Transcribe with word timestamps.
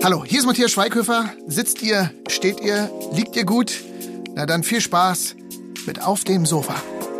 Hallo, 0.00 0.24
hier 0.24 0.38
ist 0.38 0.46
Matthias 0.46 0.70
Schweighöfer. 0.70 1.32
Sitzt 1.48 1.82
ihr, 1.82 2.12
steht 2.28 2.60
ihr, 2.60 2.88
liegt 3.12 3.34
ihr 3.34 3.44
gut? 3.44 3.72
Na 4.34 4.46
dann 4.46 4.62
viel 4.62 4.80
Spaß 4.80 5.34
mit 5.86 6.02
Auf 6.02 6.22
dem 6.22 6.46
Sofa. 6.46 6.76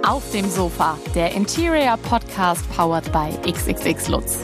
Auf 0.06 0.22
dem 0.30 0.48
Sofa, 0.48 0.96
der 1.14 1.32
Interior 1.32 1.96
Podcast 1.96 2.62
powered 2.76 3.10
by 3.12 3.30
XXX 3.50 4.08
Lutz. 4.08 4.38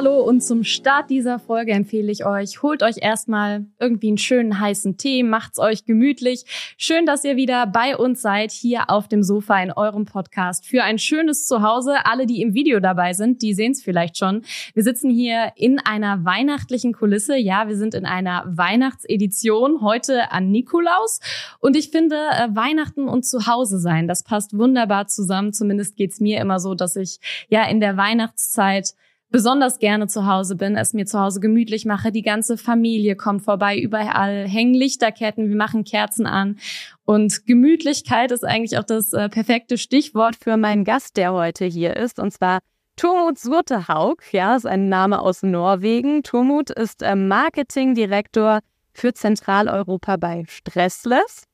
Hallo 0.00 0.22
und 0.22 0.42
zum 0.42 0.64
Start 0.64 1.10
dieser 1.10 1.38
Folge 1.38 1.72
empfehle 1.72 2.10
ich 2.10 2.24
euch, 2.24 2.62
holt 2.62 2.82
euch 2.82 3.02
erstmal 3.02 3.66
irgendwie 3.78 4.08
einen 4.08 4.16
schönen 4.16 4.58
heißen 4.58 4.96
Tee, 4.96 5.22
macht's 5.22 5.58
euch 5.58 5.84
gemütlich. 5.84 6.46
Schön, 6.78 7.04
dass 7.04 7.22
ihr 7.22 7.36
wieder 7.36 7.66
bei 7.66 7.98
uns 7.98 8.22
seid, 8.22 8.50
hier 8.50 8.88
auf 8.88 9.08
dem 9.08 9.22
Sofa 9.22 9.62
in 9.62 9.70
eurem 9.70 10.06
Podcast 10.06 10.64
für 10.64 10.84
ein 10.84 10.96
schönes 10.98 11.46
Zuhause. 11.46 12.06
Alle, 12.06 12.24
die 12.24 12.40
im 12.40 12.54
Video 12.54 12.80
dabei 12.80 13.12
sind, 13.12 13.42
die 13.42 13.52
sehen 13.52 13.72
es 13.72 13.82
vielleicht 13.82 14.16
schon. 14.16 14.40
Wir 14.72 14.84
sitzen 14.84 15.10
hier 15.10 15.52
in 15.54 15.78
einer 15.78 16.24
weihnachtlichen 16.24 16.94
Kulisse. 16.94 17.36
Ja, 17.36 17.68
wir 17.68 17.76
sind 17.76 17.92
in 17.92 18.06
einer 18.06 18.46
Weihnachtsedition 18.46 19.82
heute 19.82 20.32
an 20.32 20.50
Nikolaus. 20.50 21.20
Und 21.58 21.76
ich 21.76 21.90
finde, 21.90 22.16
äh, 22.16 22.48
Weihnachten 22.56 23.06
und 23.06 23.26
Zuhause 23.26 23.78
sein, 23.78 24.08
das 24.08 24.22
passt 24.22 24.56
wunderbar 24.56 25.08
zusammen. 25.08 25.52
Zumindest 25.52 25.96
geht's 25.96 26.20
mir 26.20 26.40
immer 26.40 26.58
so, 26.58 26.74
dass 26.74 26.96
ich 26.96 27.18
ja 27.50 27.68
in 27.68 27.80
der 27.80 27.98
Weihnachtszeit 27.98 28.94
besonders 29.30 29.78
gerne 29.78 30.08
zu 30.08 30.26
Hause 30.26 30.56
bin, 30.56 30.76
es 30.76 30.92
mir 30.92 31.06
zu 31.06 31.20
Hause 31.20 31.40
gemütlich 31.40 31.84
mache. 31.84 32.12
Die 32.12 32.22
ganze 32.22 32.56
Familie 32.56 33.16
kommt 33.16 33.42
vorbei, 33.42 33.78
überall 33.78 34.46
hängen 34.46 34.74
Lichterketten, 34.74 35.48
wir 35.48 35.56
machen 35.56 35.84
Kerzen 35.84 36.26
an. 36.26 36.58
Und 37.04 37.46
Gemütlichkeit 37.46 38.32
ist 38.32 38.44
eigentlich 38.44 38.78
auch 38.78 38.84
das 38.84 39.12
äh, 39.12 39.28
perfekte 39.28 39.78
Stichwort 39.78 40.36
für 40.36 40.56
meinen 40.56 40.84
Gast, 40.84 41.16
der 41.16 41.32
heute 41.32 41.64
hier 41.64 41.96
ist, 41.96 42.18
und 42.18 42.32
zwar 42.32 42.58
Turmut 42.96 43.38
Surtehaug, 43.38 44.22
ja, 44.32 44.56
ist 44.56 44.66
ein 44.66 44.90
Name 44.90 45.20
aus 45.22 45.42
Norwegen. 45.42 46.22
Turmut 46.22 46.68
ist 46.68 47.02
äh, 47.02 47.16
Marketingdirektor 47.16 48.58
für 48.92 49.14
Zentraleuropa 49.14 50.18
bei 50.18 50.44
Stressless. 50.46 51.44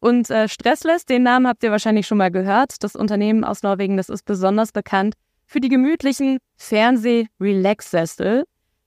Und 0.00 0.30
äh, 0.30 0.48
Stressless, 0.48 1.04
den 1.04 1.22
Namen 1.22 1.46
habt 1.46 1.62
ihr 1.62 1.70
wahrscheinlich 1.70 2.06
schon 2.06 2.18
mal 2.18 2.30
gehört. 2.30 2.82
Das 2.82 2.96
Unternehmen 2.96 3.44
aus 3.44 3.62
Norwegen, 3.62 3.98
das 3.98 4.08
ist 4.08 4.24
besonders 4.24 4.72
bekannt 4.72 5.14
für 5.54 5.60
die 5.60 5.68
gemütlichen 5.68 6.38
Fernseh-Relax-Sessel. 6.56 8.42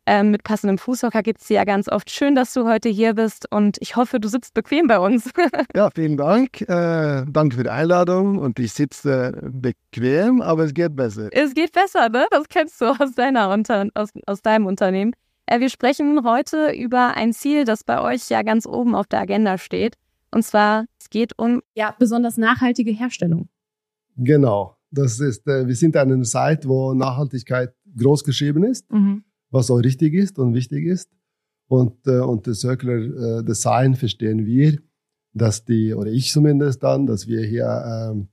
Ähm, 0.05 0.31
mit 0.31 0.43
passendem 0.43 0.77
Fußhocker 0.77 1.23
gibt 1.23 1.39
es 1.39 1.47
ja 1.47 1.63
ganz 1.63 1.87
oft. 1.87 2.11
Schön, 2.11 2.35
dass 2.35 2.53
du 2.53 2.67
heute 2.67 2.89
hier 2.89 3.13
bist 3.13 3.49
und 3.49 3.77
ich 3.79 3.95
hoffe, 3.95 4.19
du 4.19 4.27
sitzt 4.27 4.53
bequem 4.53 4.87
bei 4.87 4.99
uns. 4.99 5.31
ja, 5.75 5.89
vielen 5.95 6.17
Dank. 6.17 6.59
Äh, 6.61 7.23
danke 7.25 7.55
für 7.55 7.63
die 7.63 7.69
Einladung 7.69 8.37
und 8.37 8.59
ich 8.59 8.73
sitze 8.73 9.39
bequem, 9.49 10.41
aber 10.41 10.65
es 10.65 10.73
geht 10.73 10.93
besser. 10.97 11.29
Es 11.31 11.53
geht 11.53 11.71
besser, 11.71 12.09
ne? 12.09 12.25
Das 12.31 12.49
kennst 12.49 12.81
du 12.81 12.87
aus, 12.87 13.15
deiner 13.15 13.49
Unter 13.49 13.87
aus, 13.93 14.09
aus 14.25 14.41
deinem 14.41 14.65
Unternehmen. 14.65 15.13
Äh, 15.45 15.61
wir 15.61 15.69
sprechen 15.69 16.25
heute 16.25 16.73
über 16.73 17.15
ein 17.15 17.31
Ziel, 17.31 17.63
das 17.63 17.85
bei 17.85 18.01
euch 18.01 18.27
ja 18.27 18.41
ganz 18.41 18.65
oben 18.65 18.93
auf 18.93 19.07
der 19.07 19.21
Agenda 19.21 19.57
steht. 19.57 19.95
Und 20.31 20.43
zwar, 20.43 20.83
es 20.99 21.09
geht 21.09 21.31
um 21.39 21.61
ja 21.75 21.95
besonders 21.97 22.35
nachhaltige 22.35 22.91
Herstellung. 22.91 23.47
Genau. 24.17 24.76
Das 24.91 25.19
ist, 25.19 25.47
äh, 25.47 25.67
wir 25.67 25.75
sind 25.75 25.95
an 25.97 26.11
einer 26.11 26.23
Zeit, 26.23 26.67
wo 26.67 26.93
Nachhaltigkeit 26.93 27.73
groß 27.97 28.23
geschrieben 28.23 28.63
ist, 28.63 28.91
mhm. 28.91 29.23
was 29.49 29.69
auch 29.69 29.77
richtig 29.77 30.13
ist 30.13 30.39
und 30.39 30.53
wichtig 30.53 30.85
ist. 30.85 31.09
Und 31.67 32.07
äh, 32.07 32.19
unter 32.19 32.53
Circular 32.53 33.39
äh, 33.39 33.43
Design 33.43 33.95
verstehen 33.95 34.45
wir, 34.45 34.77
dass 35.33 35.65
die, 35.65 35.93
oder 35.93 36.11
ich 36.11 36.31
zumindest 36.31 36.83
dann, 36.83 37.05
dass 37.05 37.27
wir 37.27 37.41
hier 37.45 38.11
ähm, 38.11 38.29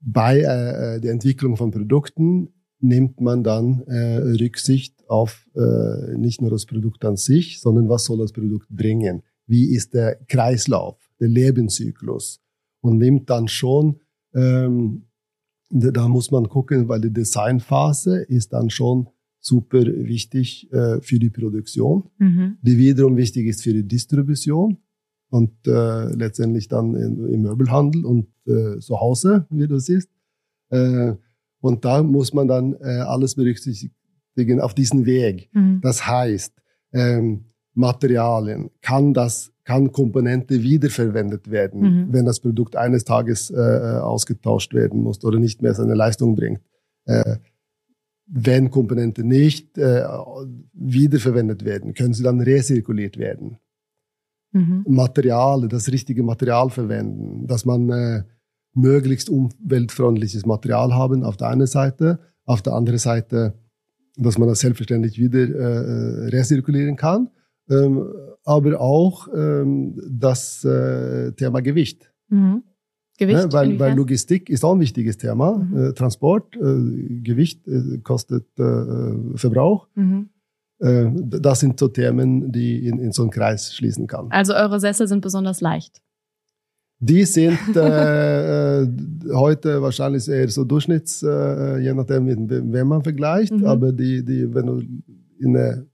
bei 0.00 0.40
äh, 0.40 1.00
der 1.00 1.12
Entwicklung 1.12 1.56
von 1.56 1.70
Produkten 1.70 2.52
nimmt 2.80 3.20
man 3.20 3.42
dann 3.42 3.82
äh, 3.86 4.18
Rücksicht 4.40 5.08
auf 5.08 5.46
äh, 5.54 6.16
nicht 6.16 6.40
nur 6.40 6.50
das 6.50 6.66
Produkt 6.66 7.04
an 7.04 7.16
sich, 7.16 7.60
sondern 7.60 7.88
was 7.88 8.04
soll 8.04 8.18
das 8.18 8.32
Produkt 8.32 8.68
bringen? 8.68 9.22
Wie 9.46 9.74
ist 9.74 9.94
der 9.94 10.16
Kreislauf, 10.26 10.98
der 11.20 11.28
Lebenszyklus? 11.28 12.40
Und 12.80 12.98
nimmt 12.98 13.30
dann 13.30 13.48
schon 13.48 14.00
ähm, 14.34 15.05
da 15.70 16.08
muss 16.08 16.30
man 16.30 16.48
gucken, 16.48 16.88
weil 16.88 17.00
die 17.00 17.12
Designphase 17.12 18.18
ist 18.22 18.52
dann 18.52 18.70
schon 18.70 19.08
super 19.40 19.84
wichtig 19.84 20.70
äh, 20.72 21.00
für 21.00 21.18
die 21.18 21.30
Produktion, 21.30 22.10
mhm. 22.18 22.58
die 22.62 22.78
wiederum 22.78 23.16
wichtig 23.16 23.46
ist 23.46 23.62
für 23.62 23.72
die 23.72 23.86
Distribution 23.86 24.78
und 25.30 25.52
äh, 25.66 26.12
letztendlich 26.14 26.68
dann 26.68 26.94
in, 26.94 27.26
im 27.32 27.42
Möbelhandel 27.42 28.04
und 28.04 28.28
äh, 28.46 28.78
zu 28.78 29.00
Hause, 29.00 29.46
wie 29.50 29.68
du 29.68 29.78
siehst. 29.78 30.10
Äh, 30.70 31.14
und 31.60 31.84
da 31.84 32.02
muss 32.02 32.32
man 32.32 32.48
dann 32.48 32.74
äh, 32.74 33.00
alles 33.00 33.34
berücksichtigen 33.34 34.60
auf 34.60 34.74
diesen 34.74 35.06
Weg. 35.06 35.48
Mhm. 35.52 35.80
Das 35.80 36.06
heißt, 36.06 36.52
ähm, 36.92 37.46
Materialien, 37.74 38.70
kann 38.80 39.14
das 39.14 39.52
kann 39.66 39.90
Komponente 39.90 40.62
wiederverwendet 40.62 41.50
werden, 41.50 41.80
mhm. 41.80 42.12
wenn 42.12 42.24
das 42.24 42.38
Produkt 42.38 42.76
eines 42.76 43.02
Tages 43.02 43.50
äh, 43.50 43.56
äh, 43.56 43.98
ausgetauscht 43.98 44.72
werden 44.72 45.02
muss 45.02 45.24
oder 45.24 45.40
nicht 45.40 45.60
mehr 45.60 45.74
seine 45.74 45.94
Leistung 45.94 46.36
bringt. 46.36 46.60
Äh, 47.04 47.38
wenn 48.28 48.70
Komponente 48.70 49.24
nicht 49.24 49.76
äh, 49.76 50.04
wiederverwendet 50.72 51.64
werden, 51.64 51.94
können 51.94 52.14
sie 52.14 52.22
dann 52.22 52.40
rezirkuliert 52.40 53.18
werden. 53.18 53.58
Mhm. 54.52 54.84
Material, 54.86 55.66
das 55.66 55.90
richtige 55.90 56.22
Material 56.22 56.70
verwenden, 56.70 57.48
dass 57.48 57.64
man 57.64 57.90
äh, 57.90 58.22
möglichst 58.72 59.28
umweltfreundliches 59.28 60.46
Material 60.46 60.94
haben 60.94 61.24
auf 61.24 61.36
der 61.36 61.48
einen 61.48 61.66
Seite, 61.66 62.20
auf 62.44 62.62
der 62.62 62.74
anderen 62.74 63.00
Seite, 63.00 63.54
dass 64.16 64.38
man 64.38 64.48
das 64.48 64.60
selbstverständlich 64.60 65.18
wieder 65.18 65.40
äh, 65.40 66.24
äh 66.24 66.28
rezirkulieren 66.28 66.94
kann 66.94 67.30
ähm, 67.68 68.06
aber 68.44 68.80
auch 68.80 69.28
ähm, 69.34 70.00
das 70.08 70.64
äh, 70.64 71.32
Thema 71.32 71.60
Gewicht. 71.60 72.10
Mhm. 72.28 72.62
Gewicht? 73.18 73.38
Ja, 73.38 73.52
weil, 73.52 73.78
weil 73.78 73.96
Logistik 73.96 74.50
ist 74.50 74.64
auch 74.64 74.74
ein 74.74 74.80
wichtiges 74.80 75.16
Thema. 75.16 75.58
Mhm. 75.58 75.76
Äh, 75.76 75.92
Transport, 75.94 76.54
äh, 76.56 77.20
Gewicht 77.22 77.66
äh, 77.66 77.98
kostet 77.98 78.46
äh, 78.58 79.36
Verbrauch. 79.36 79.88
Mhm. 79.94 80.28
Äh, 80.78 81.10
das 81.14 81.60
sind 81.60 81.78
so 81.80 81.88
Themen, 81.88 82.52
die 82.52 82.86
in, 82.86 82.98
in 82.98 83.12
so 83.12 83.22
einen 83.22 83.30
Kreis 83.30 83.74
schließen 83.74 84.06
kann. 84.06 84.28
Also 84.30 84.54
eure 84.54 84.78
Sessel 84.80 85.08
sind 85.08 85.22
besonders 85.22 85.60
leicht. 85.60 86.02
Die 86.98 87.24
sind 87.24 87.76
äh, 87.76 88.82
äh, 88.82 88.88
heute 89.32 89.82
wahrscheinlich 89.82 90.28
eher 90.28 90.48
so 90.48 90.64
Durchschnitts, 90.64 91.22
äh, 91.22 91.78
je 91.78 91.92
nachdem, 91.92 92.24
mit 92.24 92.38
wem 92.48 92.88
man 92.88 93.02
vergleicht. 93.02 93.52
Mhm. 93.52 93.66
Aber 93.66 93.92
die, 93.92 94.24
die, 94.24 94.54
wenn 94.54 94.66
du 94.66 94.80
in 95.38 95.56
eine 95.56 95.86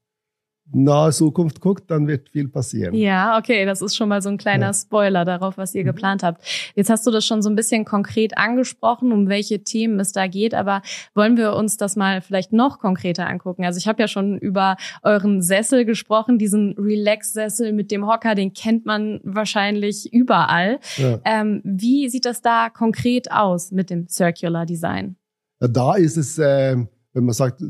nahe 0.75 1.13
Zukunft 1.13 1.61
guckt, 1.61 1.91
dann 1.91 2.07
wird 2.07 2.29
viel 2.31 2.49
passieren. 2.49 2.95
Ja, 2.95 3.39
okay, 3.39 3.65
das 3.65 3.83
ist 3.83 3.97
schon 3.97 4.09
mal 4.09 4.23
so 4.23 4.29
ein 4.29 4.39
kleiner 4.39 4.67
ja. 4.67 4.75
Spoiler 4.75 5.25
darauf, 5.25 5.59
was 5.59 5.75
ihr 5.75 5.83
mhm. 5.83 5.87
geplant 5.87 6.23
habt. 6.23 6.43
Jetzt 6.75 6.91
hast 6.91 7.07
du 7.07 7.11
das 7.11 7.25
schon 7.25 7.43
so 7.43 7.51
ein 7.51 7.57
bisschen 7.57 7.85
konkret 7.85 8.37
angesprochen, 8.39 9.13
um 9.13 9.29
welche 9.29 9.63
Themen 9.63 10.01
es 10.01 10.13
da 10.13 10.27
geht, 10.27 10.55
aber 10.55 10.83
wollen 11.15 11.37
wir 11.37 11.55
uns 11.55 11.77
das 11.77 11.97
mal 11.97 12.21
vielleicht 12.21 12.53
noch 12.53 12.79
konkreter 12.79 13.27
angucken? 13.27 13.65
Also 13.65 13.79
ich 13.79 13.87
habe 13.87 14.03
ja 14.03 14.09
schon 14.09 14.39
über 14.39 14.77
euren 15.03 15.43
Sessel 15.43 15.85
gesprochen, 15.85 16.39
diesen 16.39 16.75
Relax-Sessel 16.79 17.73
mit 17.73 17.91
dem 17.91 18.07
Hocker, 18.07 18.35
den 18.35 18.53
kennt 18.53 18.87
man 18.87 19.21
wahrscheinlich 19.23 20.13
überall. 20.13 20.79
Ja. 20.97 21.21
Ähm, 21.25 21.61
wie 21.65 22.09
sieht 22.09 22.25
das 22.25 22.43
da 22.43 22.69
konkret 22.71 23.31
aus 23.31 23.73
mit 23.73 23.91
dem 23.91 24.09
Circular 24.09 24.67
Design? 24.67 25.17
Da 25.59 25.95
ist 25.95 26.17
es, 26.17 26.39
äh, 26.39 26.77
wenn 27.13 27.25
man 27.25 27.35
sagt, 27.35 27.63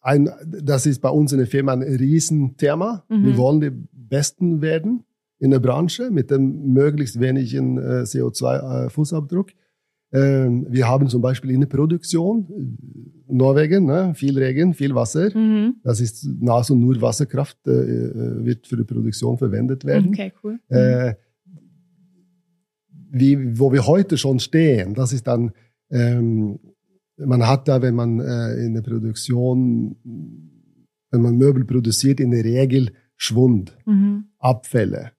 ein, 0.00 0.30
das 0.46 0.86
ist 0.86 1.00
bei 1.00 1.10
uns 1.10 1.32
in 1.32 1.38
der 1.38 1.46
Firma 1.46 1.72
ein 1.72 1.82
Riesenthema. 1.82 3.04
Mhm. 3.08 3.24
Wir 3.24 3.36
wollen 3.36 3.60
die 3.60 3.70
Besten 3.92 4.62
werden 4.62 5.04
in 5.38 5.50
der 5.50 5.58
Branche 5.58 6.10
mit 6.10 6.30
dem 6.30 6.72
möglichst 6.72 7.20
wenigen 7.20 7.78
äh, 7.78 8.02
CO2-Fußabdruck. 8.02 9.50
Äh, 9.50 9.54
ähm, 10.12 10.66
wir 10.68 10.88
haben 10.88 11.08
zum 11.08 11.22
Beispiel 11.22 11.50
in 11.52 11.60
der 11.60 11.68
Produktion, 11.68 12.46
äh, 12.50 13.32
Norwegen, 13.32 13.86
ne, 13.86 14.12
viel 14.14 14.36
Regen, 14.36 14.74
viel 14.74 14.94
Wasser. 14.94 15.36
Mhm. 15.36 15.76
Das 15.84 16.00
ist 16.00 16.26
nahezu 16.40 16.74
nur 16.74 17.00
Wasserkraft, 17.00 17.58
äh, 17.66 17.70
äh, 17.70 18.44
wird 18.44 18.66
für 18.66 18.76
die 18.76 18.84
Produktion 18.84 19.38
verwendet 19.38 19.84
werden. 19.84 20.08
Okay, 20.08 20.32
cool. 20.42 20.58
Mhm. 20.68 21.14
wie, 23.12 23.58
wo 23.58 23.72
wir 23.72 23.86
heute 23.86 24.18
schon 24.18 24.40
stehen, 24.40 24.94
das 24.94 25.12
ist 25.12 25.26
dann 25.26 25.52
ähm, 25.90 26.58
man 27.24 27.46
hat 27.46 27.68
da, 27.68 27.82
wenn 27.82 27.94
man 27.94 28.20
äh, 28.20 28.54
in 28.64 28.74
der 28.74 28.82
Produktion, 28.82 29.96
wenn 31.10 31.22
man 31.22 31.36
Möbel 31.36 31.64
produziert, 31.64 32.20
in 32.20 32.30
der 32.30 32.44
Regel 32.44 32.92
Schwund, 33.16 33.76
mhm. 33.86 34.30
Abfälle. 34.38 35.12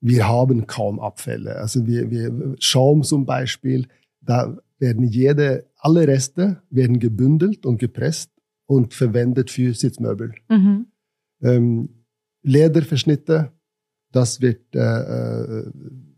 Wir 0.00 0.28
haben 0.28 0.66
kaum 0.66 0.98
Abfälle. 1.00 1.56
Also 1.56 1.86
wir, 1.86 2.10
wir 2.10 2.56
Schaum 2.58 3.02
zum 3.02 3.24
Beispiel, 3.24 3.86
da 4.20 4.58
werden 4.78 5.04
jede, 5.04 5.70
alle 5.76 6.06
Reste 6.06 6.62
werden 6.70 6.98
gebündelt 6.98 7.64
und 7.64 7.78
gepresst 7.78 8.30
und 8.66 8.94
verwendet 8.94 9.50
für 9.50 9.74
Sitzmöbel. 9.74 10.34
Mhm. 10.48 10.86
Ähm, 11.42 11.88
Lederverschnitte 12.42 13.52
Das 14.12 14.40
wird 14.40 14.74
äh, 14.74 14.80
äh 14.80 15.70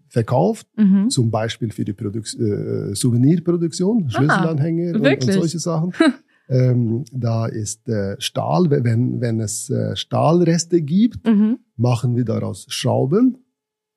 verkauft, 0.08 0.66
mhm. 0.76 1.10
zum 1.10 1.30
Beispiel 1.30 1.70
für 1.70 1.84
die 1.84 1.92
Produk 1.92 2.24
äh, 2.38 2.94
Souvenirproduktion, 2.94 4.10
Schlüsselanhänger 4.10 4.94
und, 4.94 5.06
und, 5.06 5.32
solche 5.32 5.58
Sachen. 5.58 5.92
ähm, 6.48 7.04
da 7.12 7.46
ist 7.46 7.88
äh, 7.88 8.16
Stahl, 8.20 8.70
wenn, 8.70 9.20
wenn 9.20 9.40
es 9.40 9.70
äh, 9.70 9.96
Stahlreste 9.96 10.82
gibt, 10.82 11.26
mhm. 11.26 11.58
machen 11.76 12.16
wir 12.16 12.24
daraus 12.24 12.66
Schrauben 12.68 13.38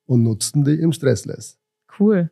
und 0.06 0.22
nutzen 0.22 0.64
die 0.64 0.74
im 0.74 0.92
Stressless. 0.92 1.58
Cool 1.98 2.30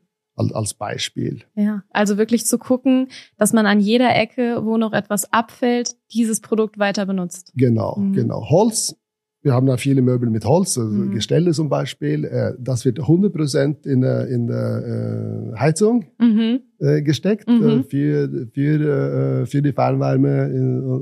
als 0.54 0.74
Beispiel. 0.74 1.42
Ja, 1.54 1.82
also 1.90 2.16
wirklich 2.16 2.46
zu 2.46 2.58
gucken, 2.58 3.08
dass 3.36 3.52
man 3.52 3.66
an 3.66 3.80
jeder 3.80 4.14
Ecke, 4.14 4.64
wo 4.64 4.76
noch 4.76 4.92
etwas 4.92 5.32
abfällt, 5.32 5.96
dieses 6.12 6.40
Produkt 6.40 6.78
weiter 6.78 7.06
benutzt. 7.06 7.52
Genau, 7.54 7.96
mhm. 7.98 8.12
genau. 8.12 8.48
Holz. 8.48 8.96
Wir 9.42 9.54
haben 9.54 9.66
da 9.66 9.78
viele 9.78 10.02
Möbel 10.02 10.28
mit 10.28 10.44
Holz, 10.44 10.76
also 10.76 10.92
mhm. 10.92 11.12
Gestelle 11.12 11.52
zum 11.52 11.70
Beispiel. 11.70 12.24
Äh, 12.24 12.52
das 12.58 12.84
wird 12.84 13.00
100 13.00 13.32
Prozent 13.32 13.86
in, 13.86 14.02
in 14.02 14.46
der 14.46 15.52
äh, 15.54 15.58
Heizung 15.58 16.04
mhm. 16.18 16.60
Äh, 16.78 17.02
gesteckt 17.02 17.48
mhm. 17.48 17.84
für, 17.84 18.48
für, 18.52 19.46
für 19.46 19.62
die 19.62 19.72
Fernwärme 19.72 20.50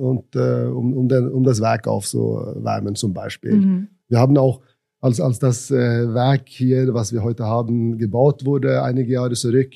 und 0.01 0.35
um, 0.37 0.93
um, 0.93 1.09
den, 1.09 1.29
um 1.29 1.45
das 1.45 1.61
Werk 1.61 1.87
aufzuwärmen 1.87 2.95
zum 2.95 3.13
Beispiel. 3.13 3.55
Mhm. 3.55 3.89
Wir 4.09 4.19
haben 4.19 4.37
auch 4.39 4.61
als, 5.01 5.21
als 5.21 5.39
das 5.39 5.71
Werk 5.71 6.49
hier, 6.49 6.93
was 6.95 7.13
wir 7.13 7.23
heute 7.23 7.45
haben, 7.45 7.99
gebaut 7.99 8.45
wurde, 8.45 8.83
einige 8.83 9.13
Jahre 9.13 9.35
zurück, 9.35 9.71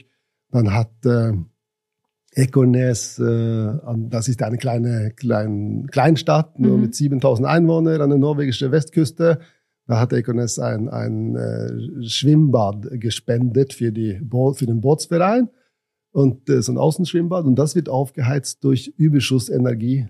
dann 0.50 0.72
hat 0.74 0.90
Ekornes, 2.34 3.19
äh, 3.19 3.73
das 4.08 4.29
ist 4.29 4.43
eine 4.43 4.56
kleine 4.56 5.12
klein, 5.14 5.87
Kleinstadt, 5.90 6.58
nur 6.58 6.76
mhm. 6.76 6.82
mit 6.82 6.94
7000 6.94 7.46
Einwohnern 7.46 8.00
an 8.00 8.11
der 8.11 8.19
norwegischen 8.19 8.73
Westküste. 8.73 9.40
Da 9.87 10.00
hat 10.00 10.12
Ekornes 10.12 10.58
ein, 10.58 10.88
ein 10.88 11.37
äh, 11.37 12.06
Schwimmbad 12.08 12.88
gespendet 12.93 13.75
für, 13.75 13.93
die 13.93 14.19
Bo 14.23 14.55
für 14.55 14.67
den 14.67 14.81
Bootsverein 14.81 15.50
und 16.12 16.49
äh, 16.49 16.62
so 16.62 16.73
ein 16.73 16.79
Außenschwimmbad. 16.79 17.44
Und 17.44 17.56
das 17.56 17.75
wird 17.75 17.88
aufgeheizt 17.88 18.64
durch 18.64 18.94
Überschussenergie 18.96 20.06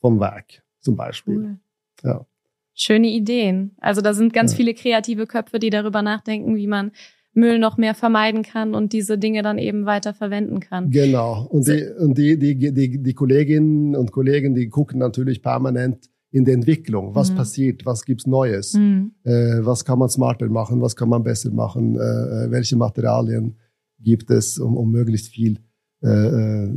vom 0.00 0.20
Werk 0.20 0.62
zum 0.80 0.96
Beispiel. 0.96 1.36
Cool. 1.36 1.58
Ja. 2.04 2.26
Schöne 2.72 3.08
Ideen. 3.08 3.72
Also 3.80 4.00
da 4.00 4.14
sind 4.14 4.32
ganz 4.32 4.52
ja. 4.52 4.56
viele 4.56 4.72
kreative 4.72 5.26
Köpfe, 5.26 5.58
die 5.58 5.68
darüber 5.68 6.00
nachdenken, 6.00 6.56
wie 6.56 6.68
man 6.68 6.92
Müll 7.32 7.58
noch 7.58 7.76
mehr 7.76 7.94
vermeiden 7.94 8.42
kann 8.42 8.74
und 8.74 8.92
diese 8.92 9.16
Dinge 9.16 9.42
dann 9.42 9.58
eben 9.58 9.86
weiter 9.86 10.14
verwenden 10.14 10.60
kann. 10.60 10.90
Genau. 10.90 11.46
Und 11.48 11.68
die, 11.68 11.84
und 11.98 12.18
die, 12.18 12.38
die, 12.38 12.72
die, 12.72 13.02
die 13.02 13.14
Kolleginnen 13.14 13.94
und 13.94 14.10
Kollegen, 14.10 14.54
die 14.54 14.68
gucken 14.68 14.98
natürlich 14.98 15.42
permanent 15.42 16.10
in 16.32 16.44
der 16.44 16.54
Entwicklung. 16.54 17.14
Was 17.14 17.30
mhm. 17.30 17.36
passiert? 17.36 17.86
Was 17.86 18.04
gibt's 18.04 18.26
Neues? 18.26 18.74
Mhm. 18.74 19.12
Äh, 19.24 19.58
was 19.60 19.84
kann 19.84 19.98
man 19.98 20.08
smarter 20.08 20.48
machen? 20.48 20.80
Was 20.80 20.96
kann 20.96 21.08
man 21.08 21.22
besser 21.22 21.50
machen? 21.50 21.96
Äh, 21.96 22.00
äh 22.00 22.50
welche 22.50 22.76
Materialien 22.76 23.56
gibt 24.00 24.30
es, 24.30 24.58
um, 24.58 24.76
um 24.76 24.90
möglichst 24.90 25.28
viel 25.28 25.58
äh, 26.02 26.08
äh, 26.08 26.70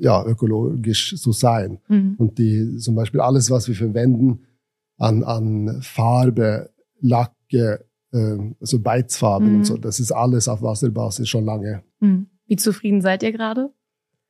ja, 0.00 0.24
ökologisch 0.24 1.16
zu 1.16 1.32
sein? 1.32 1.78
Mhm. 1.88 2.14
Und 2.18 2.38
die, 2.38 2.76
zum 2.76 2.94
Beispiel 2.94 3.20
alles, 3.20 3.50
was 3.50 3.68
wir 3.68 3.74
verwenden, 3.74 4.40
an, 4.96 5.22
an 5.22 5.78
Farbe, 5.80 6.70
Lacke, 7.00 7.87
also 8.12 8.80
Beizfarben 8.80 9.50
mhm. 9.50 9.56
und 9.56 9.64
so. 9.64 9.76
Das 9.76 10.00
ist 10.00 10.12
alles 10.12 10.48
auf 10.48 10.62
Wasserbasis 10.62 11.28
schon 11.28 11.44
lange. 11.44 11.82
Mhm. 12.00 12.26
Wie 12.46 12.56
zufrieden 12.56 13.00
seid 13.00 13.22
ihr 13.22 13.32
gerade? 13.32 13.70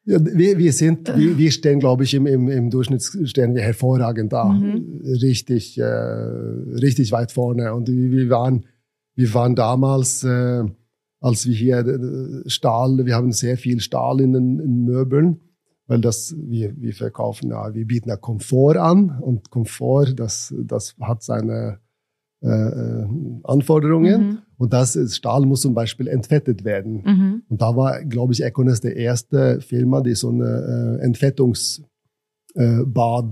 Ja, 0.04 0.18
wir, 0.20 0.58
wir 0.58 0.72
sind, 0.72 1.08
wir, 1.16 1.38
wir 1.38 1.50
stehen, 1.50 1.80
glaube 1.80 2.04
ich, 2.04 2.14
im, 2.14 2.26
im, 2.26 2.48
im 2.48 2.70
Durchschnitt 2.70 3.02
stehen 3.02 3.54
wir 3.54 3.62
hervorragend 3.62 4.32
da. 4.32 4.44
Mhm. 4.44 5.00
Richtig, 5.22 5.78
äh, 5.78 5.84
richtig 5.84 7.12
weit 7.12 7.32
vorne. 7.32 7.74
Und 7.74 7.88
wir, 7.88 8.10
wir 8.10 8.30
waren, 8.30 8.64
wir 9.14 9.32
waren 9.34 9.54
damals, 9.54 10.24
äh, 10.24 10.64
als 11.20 11.46
wir 11.46 11.54
hier 11.54 11.78
äh, 11.78 12.48
Stahl, 12.48 13.06
wir 13.06 13.14
haben 13.14 13.32
sehr 13.32 13.56
viel 13.56 13.80
Stahl 13.80 14.20
in 14.20 14.32
den 14.32 14.58
in 14.58 14.84
Möbeln 14.84 15.40
weil 15.88 16.00
das 16.00 16.36
wir, 16.38 16.80
wir 16.80 16.94
verkaufen 16.94 17.50
ja, 17.50 17.74
wir 17.74 17.86
bieten 17.86 18.10
ja 18.10 18.16
Komfort 18.16 18.76
an 18.76 19.18
und 19.20 19.50
Komfort, 19.50 20.14
das, 20.14 20.54
das 20.62 20.94
hat 21.00 21.22
seine 21.22 21.80
äh, 22.42 22.48
äh 22.48 23.06
Anforderungen. 23.44 24.26
Mhm. 24.26 24.38
Und 24.56 24.72
das 24.72 24.96
ist, 24.96 25.16
Stahl 25.16 25.46
muss 25.46 25.60
zum 25.60 25.74
Beispiel 25.74 26.08
entfettet 26.08 26.64
werden. 26.64 27.02
Mhm. 27.04 27.42
Und 27.48 27.62
da 27.62 27.76
war, 27.76 28.04
glaube 28.04 28.32
ich, 28.32 28.42
Econes 28.42 28.80
der 28.80 28.96
erste 28.96 29.60
Firma, 29.60 30.00
die 30.00 30.14
so 30.14 30.30
eine 30.30 30.98
äh, 31.00 31.04
Entfettungsbad 31.04 31.86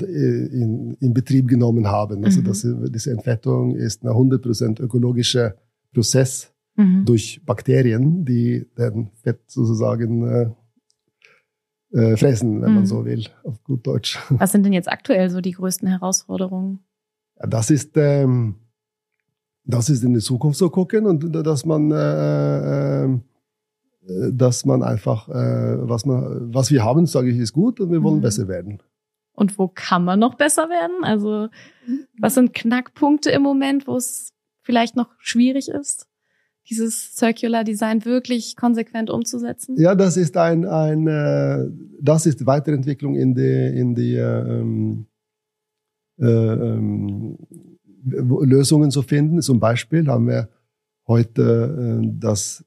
äh, 0.03 0.47
in, 0.47 0.97
in 1.01 1.15
Betrieb 1.15 1.49
genommen 1.49 1.89
haben. 1.89 2.25
Also 2.25 2.41
mhm. 2.41 2.45
das, 2.45 2.67
diese 2.93 3.11
Entfettung 3.11 3.75
ist 3.75 4.05
ein 4.05 4.09
100% 4.09 4.81
ökologischer 4.81 5.57
Prozess 5.93 6.53
mhm. 6.77 7.05
durch 7.05 7.43
Bakterien, 7.45 8.25
die 8.25 8.67
den 8.79 9.11
Fett 9.23 9.41
sozusagen 9.47 10.27
äh, 10.27 10.51
äh, 11.93 12.17
fressen, 12.17 12.63
wenn 12.63 12.71
mhm. 12.71 12.75
man 12.77 12.87
so 12.87 13.05
will, 13.05 13.27
auf 13.45 13.63
gut 13.65 13.87
Deutsch. 13.87 14.19
Was 14.31 14.53
sind 14.53 14.65
denn 14.65 14.73
jetzt 14.73 14.91
aktuell 14.91 15.31
so 15.31 15.41
die 15.41 15.53
größten 15.53 15.89
Herausforderungen? 15.89 16.81
Ja, 17.39 17.47
das 17.47 17.71
ist, 17.71 17.97
ähm, 17.97 18.57
das 19.67 19.91
ist 19.91 20.05
in 20.05 20.15
die 20.15 20.21
Zukunft 20.21 20.59
zu 20.59 20.71
gucken 20.71 21.07
und 21.07 21.33
dass 21.33 21.65
man, 21.65 21.91
äh, 21.91 23.05
äh, 23.05 23.19
dass 24.33 24.65
man 24.65 24.83
einfach, 24.83 25.29
äh, 25.29 25.89
was 25.89 26.07
man, 26.07 26.55
was 26.55 26.71
wir 26.71 26.85
haben, 26.85 27.07
sage 27.07 27.31
ich, 27.31 27.39
ist 27.39 27.53
gut 27.53 27.81
und 27.81 27.91
wir 27.91 28.03
wollen 28.03 28.19
mhm. 28.19 28.23
besser 28.23 28.49
werden. 28.49 28.83
Und 29.33 29.59
wo 29.59 29.69
kann 29.69 30.05
man 30.05 30.19
noch 30.19 30.37
besser 30.37 30.69
werden? 30.71 31.05
Also, 31.05 31.49
was 32.19 32.35
sind 32.35 32.55
Knackpunkte 32.55 33.31
im 33.31 33.43
Moment, 33.43 33.87
wo 33.87 33.97
es 33.97 34.33
vielleicht 34.63 34.97
noch 34.97 35.11
schwierig 35.19 35.69
ist? 35.69 36.07
dieses 36.69 37.15
Circular 37.15 37.65
Design 37.65 38.05
wirklich 38.05 38.57
konsequent 38.57 39.11
umzusetzen? 39.11 39.77
Ja, 39.79 39.95
das 39.95 40.17
ist 40.17 40.37
ein, 40.37 40.65
ein 40.65 41.07
äh, 41.07 41.69
das 42.01 42.27
ist 42.27 42.45
Weiterentwicklung 42.47 43.15
in 43.15 43.35
die, 43.35 43.79
in 43.79 43.95
die 43.95 44.17
ähm, 44.17 45.07
äh, 46.19 46.27
ähm, 46.27 47.39
Lösungen 48.07 48.91
zu 48.91 49.03
finden. 49.03 49.43
Zum 49.43 49.61
Beispiel 49.61 50.07
haben 50.09 50.29
wir 50.29 50.49
heute 51.07 52.03
äh, 52.03 52.09
das, 52.19 52.65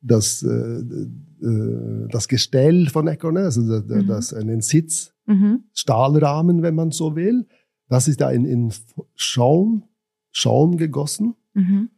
das, 0.00 0.42
äh, 0.42 0.48
äh 0.48 2.08
das 2.10 2.28
Gestell 2.28 2.88
von 2.88 3.08
Econe, 3.08 3.40
also 3.40 3.80
das, 3.80 3.84
mhm. 3.84 4.06
das 4.06 4.34
einen 4.34 4.60
Sitz, 4.60 5.12
mhm. 5.26 5.64
Stahlrahmen, 5.72 6.62
wenn 6.62 6.74
man 6.74 6.90
so 6.90 7.16
will. 7.16 7.46
Das 7.88 8.08
ist 8.08 8.20
da 8.20 8.30
in, 8.30 8.44
in 8.44 8.72
Schaum, 9.14 9.84
Schaum 10.30 10.76
gegossen. 10.76 11.34
Mhm 11.54 11.90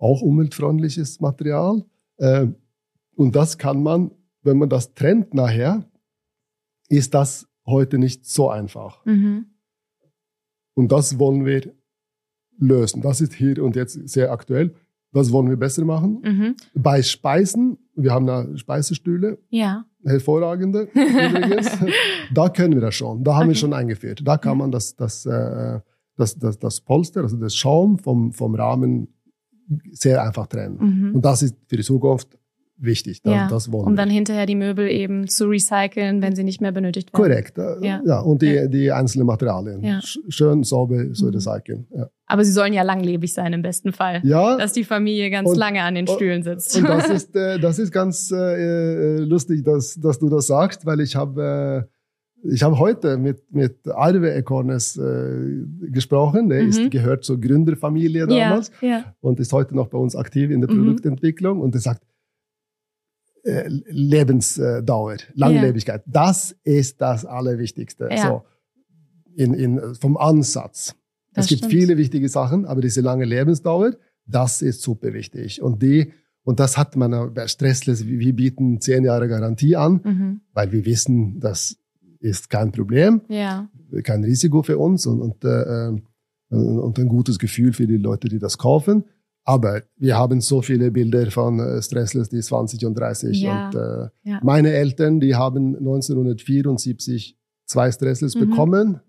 auch 0.00 0.22
umweltfreundliches 0.22 1.20
Material. 1.20 1.84
Äh, 2.16 2.48
und 3.14 3.36
das 3.36 3.58
kann 3.58 3.82
man, 3.82 4.10
wenn 4.42 4.58
man 4.58 4.70
das 4.70 4.94
trennt 4.94 5.34
nachher, 5.34 5.84
ist 6.88 7.14
das 7.14 7.46
heute 7.66 7.98
nicht 7.98 8.26
so 8.26 8.48
einfach. 8.50 9.04
Mhm. 9.04 9.46
Und 10.74 10.90
das 10.90 11.18
wollen 11.18 11.44
wir 11.44 11.74
lösen. 12.60 13.02
Das 13.02 13.20
ist 13.20 13.32
hier 13.32 13.62
und 13.62 13.74
jetzt 13.76 14.08
sehr 14.08 14.30
aktuell. 14.30 14.74
Das 15.12 15.32
wollen 15.32 15.48
wir 15.48 15.56
besser 15.56 15.84
machen. 15.84 16.20
Mhm. 16.22 16.56
Bei 16.74 17.02
Speisen, 17.02 17.78
wir 17.96 18.12
haben 18.12 18.26
da 18.26 18.46
Speisestühle. 18.56 19.38
Ja. 19.48 19.84
Hervorragende 20.04 20.82
übrigens. 20.94 21.78
da 22.32 22.48
können 22.48 22.74
wir 22.74 22.80
das 22.80 22.94
schon. 22.94 23.24
Da 23.24 23.34
haben 23.34 23.40
okay. 23.40 23.48
wir 23.48 23.54
schon 23.56 23.72
eingeführt. 23.72 24.22
Da 24.24 24.38
kann 24.38 24.58
man 24.58 24.70
das, 24.70 24.94
das, 24.94 25.26
äh, 25.26 25.80
das, 26.16 26.38
das, 26.38 26.58
das 26.58 26.80
Polster, 26.80 27.22
also 27.22 27.36
das 27.36 27.54
Schaum 27.54 27.98
vom, 27.98 28.32
vom 28.32 28.54
Rahmen 28.54 29.08
sehr 29.90 30.22
einfach 30.22 30.46
trennen. 30.46 30.78
Mhm. 30.80 31.14
Und 31.16 31.24
das 31.24 31.42
ist 31.42 31.56
für 31.66 31.76
die 31.76 31.82
Zukunft 31.82 32.38
wichtig. 32.80 33.22
Das, 33.22 33.32
ja, 33.32 33.48
das 33.48 33.72
wollen 33.72 33.86
um 33.86 33.96
dann 33.96 34.10
hinterher 34.10 34.46
die 34.46 34.54
Möbel 34.54 34.88
eben 34.88 35.28
zu 35.28 35.46
recyceln, 35.46 36.22
wenn 36.22 36.34
sie 36.34 36.44
nicht 36.44 36.60
mehr 36.60 36.72
benötigt 36.72 37.12
werden. 37.12 37.22
Korrekt. 37.22 37.58
Äh, 37.58 37.86
ja, 37.86 38.02
ja 38.04 38.20
und 38.20 38.42
die, 38.42 38.68
die 38.68 38.90
einzelnen 38.90 39.26
Materialien. 39.26 39.82
Ja. 39.82 40.00
Schön 40.02 40.64
sauber 40.64 41.12
zu 41.12 41.26
mhm. 41.26 41.34
recyceln. 41.34 41.86
Ja. 41.94 42.08
Aber 42.26 42.44
sie 42.44 42.52
sollen 42.52 42.72
ja 42.72 42.82
langlebig 42.82 43.32
sein 43.32 43.52
im 43.52 43.62
besten 43.62 43.92
Fall. 43.92 44.20
Ja. 44.24 44.56
Dass 44.56 44.72
die 44.72 44.84
Familie 44.84 45.30
ganz 45.30 45.50
und, 45.50 45.56
lange 45.56 45.82
an 45.82 45.94
den 45.94 46.06
Stühlen 46.06 46.42
sitzt. 46.42 46.76
Und 46.76 46.88
das 46.88 47.08
ist, 47.08 47.34
äh, 47.36 47.58
das 47.58 47.78
ist 47.78 47.92
ganz 47.92 48.30
äh, 48.30 49.16
lustig, 49.18 49.64
dass, 49.64 49.94
dass 49.94 50.18
du 50.18 50.28
das 50.28 50.46
sagst, 50.46 50.86
weil 50.86 51.00
ich 51.00 51.16
habe 51.16 51.86
äh, 51.86 52.00
ich 52.42 52.62
habe 52.62 52.78
heute 52.78 53.18
mit, 53.18 53.42
mit 53.52 53.86
Arve 53.88 54.32
Ekornes 54.32 54.96
äh, 54.96 55.90
gesprochen. 55.90 56.48
Der 56.48 56.62
mhm. 56.62 56.68
ist, 56.68 56.90
gehört 56.90 57.24
zur 57.24 57.40
Gründerfamilie 57.40 58.26
damals 58.26 58.70
ja, 58.80 58.88
ja. 58.88 59.14
und 59.20 59.40
ist 59.40 59.52
heute 59.52 59.74
noch 59.74 59.88
bei 59.88 59.98
uns 59.98 60.16
aktiv 60.16 60.50
in 60.50 60.60
der 60.60 60.70
mhm. 60.70 60.76
Produktentwicklung. 60.76 61.60
Und 61.60 61.74
er 61.74 61.80
sagt, 61.80 62.02
äh, 63.44 63.68
Lebensdauer, 63.68 65.16
Langlebigkeit, 65.34 66.02
ja. 66.06 66.12
das 66.12 66.56
ist 66.64 67.00
das 67.00 67.24
Allerwichtigste. 67.24 68.08
So, 68.16 68.42
in, 69.36 69.54
in, 69.54 69.94
vom 69.94 70.16
Ansatz. 70.16 70.94
Das 71.32 71.44
es 71.44 71.48
gibt 71.48 71.58
stimmt. 71.60 71.72
viele 71.72 71.96
wichtige 71.96 72.28
Sachen, 72.28 72.66
aber 72.66 72.80
diese 72.80 73.00
lange 73.00 73.24
Lebensdauer, 73.24 73.96
das 74.26 74.62
ist 74.62 74.82
super 74.82 75.12
wichtig. 75.12 75.62
Und 75.62 75.82
die 75.82 76.12
und 76.42 76.58
das 76.58 76.78
hat 76.78 76.96
man 76.96 77.34
bei 77.34 77.46
Stressless, 77.46 78.06
wir 78.06 78.34
bieten 78.34 78.80
zehn 78.80 79.04
Jahre 79.04 79.28
Garantie 79.28 79.76
an, 79.76 80.00
mhm. 80.02 80.40
weil 80.52 80.72
wir 80.72 80.84
wissen, 80.86 81.38
dass 81.38 81.76
ist 82.20 82.50
kein 82.50 82.70
Problem, 82.70 83.22
ja. 83.28 83.68
kein 84.04 84.22
Risiko 84.22 84.62
für 84.62 84.78
uns 84.78 85.06
und, 85.06 85.20
und, 85.20 85.44
äh, 85.44 85.90
und 86.50 86.98
ein 86.98 87.08
gutes 87.08 87.38
Gefühl 87.38 87.72
für 87.72 87.86
die 87.86 87.96
Leute, 87.96 88.28
die 88.28 88.38
das 88.38 88.58
kaufen. 88.58 89.04
Aber 89.44 89.82
wir 89.96 90.16
haben 90.16 90.40
so 90.40 90.62
viele 90.62 90.90
Bilder 90.90 91.30
von 91.30 91.58
äh, 91.58 91.82
Stressless, 91.82 92.28
die 92.28 92.40
20 92.40 92.84
und 92.86 92.94
30. 92.94 93.40
Ja. 93.40 93.66
Und 93.66 93.74
äh, 93.74 94.08
ja. 94.22 94.40
meine 94.42 94.72
Eltern, 94.72 95.20
die 95.20 95.34
haben 95.34 95.76
1974 95.76 97.36
zwei 97.66 97.90
Stressless 97.90 98.34
mhm. 98.34 98.50
bekommen. 98.50 99.00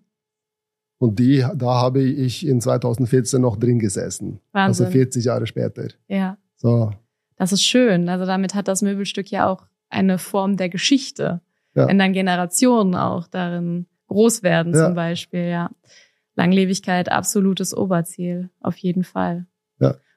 Und 0.97 1.19
die, 1.19 1.43
da 1.55 1.81
habe 1.81 2.01
ich 2.01 2.45
in 2.45 2.61
2014 2.61 3.41
noch 3.41 3.57
drin 3.57 3.79
gesessen. 3.79 4.39
Also 4.51 4.83
Wahnsinn. 4.83 4.85
Also 4.85 4.91
40 4.91 5.25
Jahre 5.25 5.47
später. 5.47 5.87
Ja. 6.07 6.37
So. 6.57 6.91
Das 7.37 7.51
ist 7.51 7.63
schön. 7.63 8.07
Also 8.07 8.25
damit 8.25 8.53
hat 8.53 8.67
das 8.67 8.83
Möbelstück 8.83 9.31
ja 9.31 9.49
auch 9.49 9.65
eine 9.89 10.19
Form 10.19 10.57
der 10.57 10.69
Geschichte. 10.69 11.41
Ja. 11.73 11.87
In 11.87 11.97
dann 11.97 12.13
Generationen 12.13 12.95
auch 12.95 13.27
darin 13.27 13.87
groß 14.07 14.43
werden 14.43 14.73
ja. 14.73 14.85
zum 14.85 14.95
Beispiel, 14.95 15.45
ja. 15.45 15.71
Langlebigkeit, 16.35 17.11
absolutes 17.11 17.75
Oberziel, 17.75 18.49
auf 18.61 18.77
jeden 18.77 19.03
Fall. 19.03 19.47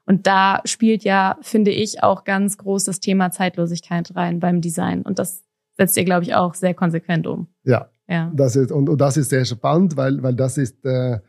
Und 0.06 0.26
da 0.26 0.60
spielt 0.64 1.02
ja, 1.04 1.38
finde 1.40 1.70
ich, 1.70 2.02
auch 2.02 2.24
ganz 2.24 2.58
groß 2.58 2.84
das 2.84 3.00
Thema 3.00 3.30
Zeitlosigkeit 3.30 4.14
rein 4.14 4.38
beim 4.38 4.60
Design. 4.60 5.02
Und 5.02 5.18
das 5.18 5.42
setzt 5.76 5.96
ihr, 5.96 6.04
glaube 6.04 6.24
ich, 6.24 6.34
auch 6.34 6.54
sehr 6.54 6.74
konsequent 6.74 7.26
um. 7.26 7.48
Ja. 7.64 7.88
ja. 8.08 8.30
Das 8.34 8.56
ist, 8.56 8.70
und, 8.70 8.88
und 8.88 9.00
das 9.00 9.16
ist 9.16 9.30
sehr 9.30 9.44
spannend, 9.44 9.96
weil, 9.96 10.22
weil 10.22 10.34
das 10.34 10.58
ist, 10.58 10.84
äh, 10.84 11.20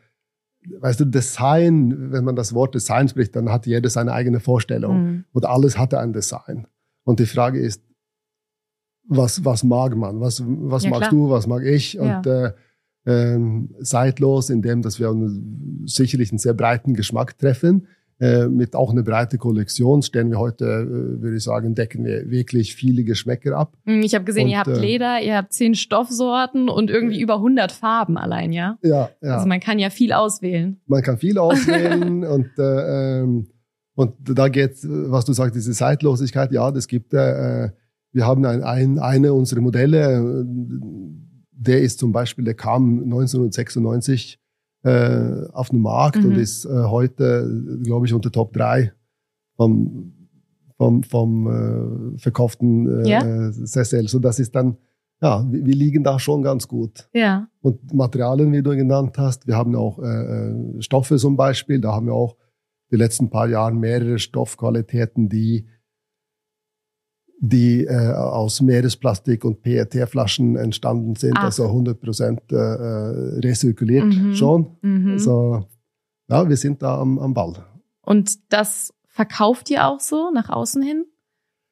weißt 0.80 1.00
du, 1.00 1.04
Design, 1.06 2.12
wenn 2.12 2.24
man 2.24 2.36
das 2.36 2.52
Wort 2.54 2.74
Design 2.74 3.08
spricht, 3.08 3.34
dann 3.34 3.50
hat 3.50 3.66
jeder 3.66 3.88
seine 3.88 4.12
eigene 4.12 4.40
Vorstellung. 4.40 5.02
Mhm. 5.02 5.24
Und 5.32 5.46
alles 5.46 5.78
hatte 5.78 5.98
ein 5.98 6.12
Design. 6.12 6.66
Und 7.04 7.20
die 7.20 7.26
Frage 7.26 7.58
ist, 7.58 7.82
was, 9.08 9.44
was 9.44 9.62
mag 9.62 9.96
man? 9.96 10.20
Was, 10.20 10.42
was 10.44 10.84
ja, 10.84 10.90
magst 10.90 11.08
klar. 11.08 11.10
du? 11.12 11.30
Was 11.30 11.46
mag 11.46 11.62
ich? 11.62 11.98
Und 11.98 12.26
ja. 12.26 12.46
äh, 12.46 12.52
ähm, 13.06 13.74
seitlos, 13.78 14.50
indem 14.50 14.82
dass 14.82 14.98
wir 14.98 15.14
sicherlich 15.84 16.32
einen 16.32 16.38
sehr 16.38 16.54
breiten 16.54 16.94
Geschmack 16.94 17.38
treffen. 17.38 17.86
Äh, 18.18 18.46
mit 18.46 18.74
auch 18.74 18.92
einer 18.92 19.02
breiten 19.02 19.38
Kollektion 19.38 20.00
stellen 20.00 20.30
wir 20.30 20.38
heute, 20.38 20.64
äh, 20.64 21.22
würde 21.22 21.36
ich 21.36 21.42
sagen, 21.42 21.74
decken 21.74 22.02
wir 22.04 22.30
wirklich 22.30 22.74
viele 22.74 23.04
Geschmäcker 23.04 23.54
ab. 23.56 23.76
Hm, 23.84 24.00
ich 24.00 24.14
habe 24.14 24.24
gesehen, 24.24 24.44
und, 24.44 24.52
ihr 24.52 24.58
habt 24.58 24.68
äh, 24.68 24.80
Leder, 24.80 25.20
ihr 25.20 25.36
habt 25.36 25.52
zehn 25.52 25.74
Stoffsorten 25.74 26.70
und 26.70 26.88
irgendwie 26.88 27.20
über 27.20 27.34
100 27.34 27.72
Farben 27.72 28.16
allein, 28.16 28.52
ja? 28.52 28.78
Ja, 28.82 29.10
ja. 29.20 29.34
Also 29.34 29.46
man 29.46 29.60
kann 29.60 29.78
ja 29.78 29.90
viel 29.90 30.12
auswählen. 30.12 30.80
Man 30.86 31.02
kann 31.02 31.18
viel 31.18 31.36
auswählen 31.36 32.24
und 32.24 32.48
äh, 32.58 33.20
ähm, 33.20 33.48
und 33.94 34.14
da 34.22 34.48
geht, 34.48 34.78
was 34.82 35.24
du 35.24 35.32
sagst, 35.32 35.54
diese 35.54 35.72
Zeitlosigkeit, 35.72 36.52
ja, 36.52 36.70
das 36.70 36.86
gibt 36.86 37.12
äh, 37.12 37.70
wir 38.16 38.26
haben 38.26 38.46
ein, 38.46 38.62
ein, 38.62 38.98
eine 38.98 39.34
unserer 39.34 39.60
Modelle, 39.60 40.46
der 41.50 41.82
ist 41.82 41.98
zum 41.98 42.12
Beispiel, 42.12 42.46
der 42.46 42.54
kam 42.54 43.02
1996 43.02 44.38
äh, 44.86 45.48
auf 45.52 45.70
den 45.70 45.80
Markt 45.80 46.22
mhm. 46.22 46.26
und 46.26 46.36
ist 46.36 46.64
äh, 46.64 46.84
heute, 46.84 47.80
glaube 47.82 48.06
ich, 48.06 48.14
unter 48.14 48.30
Top 48.30 48.52
3 48.52 48.92
vom, 49.56 50.12
vom, 50.76 51.02
vom 51.02 52.14
äh, 52.14 52.18
verkauften 52.18 53.04
äh, 53.04 53.08
ja. 53.08 53.52
Sessel. 53.52 54.06
So 54.06 54.20
das 54.20 54.38
ist 54.38 54.54
dann, 54.54 54.76
ja, 55.20 55.44
wir, 55.50 55.66
wir, 55.66 55.74
liegen 55.74 56.04
da 56.04 56.20
schon 56.20 56.42
ganz 56.42 56.68
gut. 56.68 57.08
Ja. 57.12 57.48
Und 57.62 57.92
Materialien, 57.94 58.52
wie 58.52 58.62
du 58.62 58.76
genannt 58.76 59.18
hast, 59.18 59.48
wir 59.48 59.56
haben 59.56 59.74
auch 59.74 59.98
äh, 59.98 60.04
äh, 60.06 60.82
Stoffe 60.82 61.16
zum 61.16 61.36
Beispiel, 61.36 61.80
da 61.80 61.92
haben 61.92 62.06
wir 62.06 62.14
auch 62.14 62.36
die 62.92 62.96
letzten 62.96 63.28
paar 63.28 63.48
Jahre 63.48 63.74
mehrere 63.74 64.20
Stoffqualitäten, 64.20 65.28
die 65.28 65.66
die 67.38 67.84
äh, 67.84 68.12
aus 68.12 68.60
Meeresplastik 68.60 69.44
und 69.44 69.62
PET-Flaschen 69.62 70.56
entstanden 70.56 71.16
sind, 71.16 71.36
Ach. 71.36 71.44
also 71.44 71.64
100 71.64 72.00
Prozent 72.00 72.40
äh, 72.50 72.56
äh, 72.56 73.38
rezirkuliert 73.40 74.06
mhm. 74.06 74.34
schon. 74.34 74.76
Mhm. 74.80 75.12
Also 75.12 75.66
ja, 76.28 76.48
wir 76.48 76.56
sind 76.56 76.82
da 76.82 77.00
am, 77.00 77.18
am 77.18 77.34
Ball. 77.34 77.54
Und 78.00 78.52
das 78.52 78.92
verkauft 79.06 79.70
ihr 79.70 79.86
auch 79.86 80.00
so 80.00 80.30
nach 80.30 80.48
außen 80.48 80.82
hin, 80.82 81.04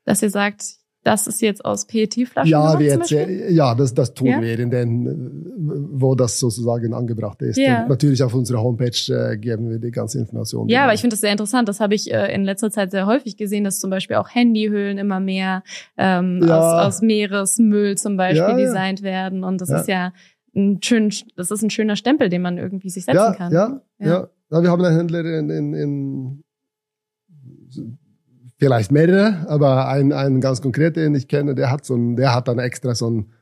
dass 0.04 0.22
ihr 0.22 0.30
sagt, 0.30 0.78
das 1.04 1.26
ist 1.26 1.42
jetzt 1.42 1.64
aus 1.64 1.86
PET-Flaschen? 1.86 2.50
Ja, 2.50 2.78
wir 2.78 2.98
ja, 3.50 3.74
das, 3.74 3.92
das 3.92 4.14
tun 4.14 4.26
ja? 4.26 4.40
wir 4.40 4.58
in 4.58 4.70
den, 4.70 5.46
wo 5.92 6.14
das 6.14 6.40
sozusagen 6.40 6.94
angebracht 6.94 7.42
ist. 7.42 7.58
Ja. 7.58 7.82
Und 7.82 7.90
natürlich 7.90 8.22
auf 8.22 8.34
unserer 8.34 8.62
Homepage 8.62 8.90
äh, 9.08 9.36
geben 9.36 9.68
wir 9.68 9.78
die 9.78 9.90
ganze 9.90 10.18
Information. 10.18 10.68
Ja, 10.68 10.84
aber 10.84 10.94
ich 10.94 11.02
finde 11.02 11.14
das 11.14 11.20
sehr 11.20 11.30
interessant. 11.30 11.68
Das 11.68 11.78
habe 11.80 11.94
ich 11.94 12.12
äh, 12.12 12.34
in 12.34 12.44
letzter 12.44 12.70
Zeit 12.70 12.90
sehr 12.90 13.06
häufig 13.06 13.36
gesehen, 13.36 13.64
dass 13.64 13.78
zum 13.78 13.90
Beispiel 13.90 14.16
auch 14.16 14.34
Handyhüllen 14.34 14.96
immer 14.96 15.20
mehr 15.20 15.62
ähm, 15.98 16.42
ja. 16.42 16.58
aus, 16.58 16.86
aus 16.86 17.02
Meeresmüll 17.02 17.96
zum 17.98 18.16
Beispiel 18.16 18.56
designt 18.56 19.02
werden. 19.02 19.44
Und 19.44 19.60
das 19.60 19.68
ist 19.68 19.88
ja 19.88 20.12
ein 20.56 20.80
schön, 20.82 21.12
das 21.36 21.50
ist 21.50 21.62
ein 21.62 21.70
schöner 21.70 21.96
Stempel, 21.96 22.30
den 22.30 22.40
man 22.40 22.56
irgendwie 22.56 22.88
sich 22.88 23.04
setzen 23.04 23.34
kann. 23.36 23.52
Ja, 23.52 23.80
ja. 23.98 24.28
ja. 24.50 24.62
wir 24.62 24.70
haben 24.70 24.82
einen 24.82 24.96
Händler 24.96 25.20
in, 25.20 25.50
in, 25.50 25.74
in 25.74 26.44
vielleicht 28.58 28.92
mehrere, 28.92 29.48
aber 29.48 29.88
ein, 29.88 30.12
ein 30.12 30.40
ganz 30.40 30.62
konkreter, 30.62 31.02
den 31.02 31.14
ich 31.14 31.28
kenne, 31.28 31.54
der 31.54 31.70
hat 31.70 31.84
so 31.84 31.94
ein, 31.94 32.16
der 32.16 32.34
hat 32.34 32.48
dann 32.48 32.58
extra 32.58 32.94
so 32.94 33.10
ein, 33.10 33.32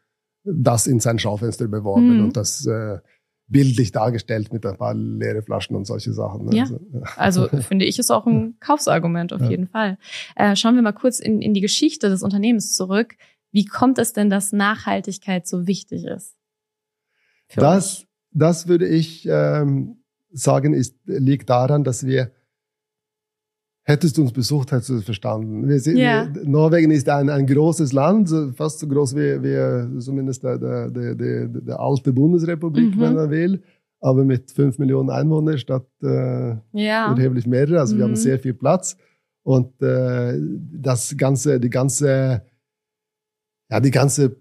das 0.44 0.86
in 0.86 1.00
sein 1.00 1.18
Schaufenster 1.18 1.68
beworben 1.68 2.18
mhm. 2.18 2.24
und 2.24 2.36
das 2.36 2.66
äh, 2.66 2.98
bildlich 3.46 3.92
dargestellt 3.92 4.52
mit 4.52 4.64
ein 4.64 4.76
paar 4.76 4.94
leere 4.94 5.42
Flaschen 5.42 5.76
und 5.76 5.84
solche 5.84 6.12
Sachen. 6.12 6.46
Ne? 6.46 6.56
Ja. 6.56 6.64
Also, 7.16 7.48
also 7.48 7.56
finde 7.60 7.84
ich 7.84 7.98
ist 7.98 8.10
auch 8.10 8.26
ein 8.26 8.56
Kaufsargument 8.60 9.32
auf 9.32 9.42
ja. 9.42 9.50
jeden 9.50 9.68
Fall. 9.68 9.98
Äh, 10.34 10.56
schauen 10.56 10.74
wir 10.74 10.82
mal 10.82 10.92
kurz 10.92 11.20
in, 11.20 11.40
in 11.42 11.54
die 11.54 11.60
Geschichte 11.60 12.08
des 12.08 12.22
Unternehmens 12.22 12.74
zurück. 12.74 13.14
Wie 13.52 13.66
kommt 13.66 13.98
es 13.98 14.14
denn, 14.14 14.30
dass 14.30 14.52
Nachhaltigkeit 14.52 15.46
so 15.46 15.66
wichtig 15.66 16.04
ist? 16.04 16.34
Das, 17.54 18.06
das 18.30 18.66
würde 18.66 18.88
ich 18.88 19.28
ähm, 19.28 20.02
sagen, 20.30 20.72
ist, 20.72 20.96
liegt 21.04 21.50
daran, 21.50 21.84
dass 21.84 22.06
wir 22.06 22.32
Hättest 23.84 24.16
du 24.16 24.22
uns 24.22 24.32
besucht, 24.32 24.70
hättest 24.70 24.90
du 24.90 24.94
es 24.96 25.04
verstanden. 25.04 25.68
Wir 25.68 25.80
sind, 25.80 25.96
yeah. 25.96 26.32
Norwegen 26.44 26.92
ist 26.92 27.08
ein, 27.08 27.28
ein 27.28 27.46
großes 27.46 27.92
Land, 27.92 28.32
fast 28.54 28.78
so 28.78 28.86
groß 28.86 29.16
wie, 29.16 29.42
wie 29.42 29.98
zumindest 29.98 30.44
der, 30.44 30.56
der, 30.58 30.90
der, 30.90 31.14
der, 31.16 31.48
der 31.48 31.80
alte 31.80 32.12
Bundesrepublik, 32.12 32.94
mhm. 32.94 33.00
wenn 33.00 33.14
man 33.14 33.30
will. 33.30 33.62
Aber 34.00 34.24
mit 34.24 34.52
fünf 34.52 34.78
Millionen 34.78 35.10
Einwohnern 35.10 35.58
statt 35.58 35.86
äh, 36.02 36.54
ja. 36.72 37.12
erheblich 37.12 37.46
mehrere. 37.46 37.80
Also 37.80 37.94
mhm. 37.94 37.98
wir 37.98 38.04
haben 38.04 38.10
mhm. 38.12 38.16
sehr 38.16 38.38
viel 38.38 38.54
Platz. 38.54 38.96
Und 39.42 39.82
äh, 39.82 40.38
das 40.72 41.16
ganze, 41.16 41.58
die 41.58 41.70
ganze 41.70 42.42
ja, 43.72 43.80
die 43.80 43.90
ganze, 43.90 44.36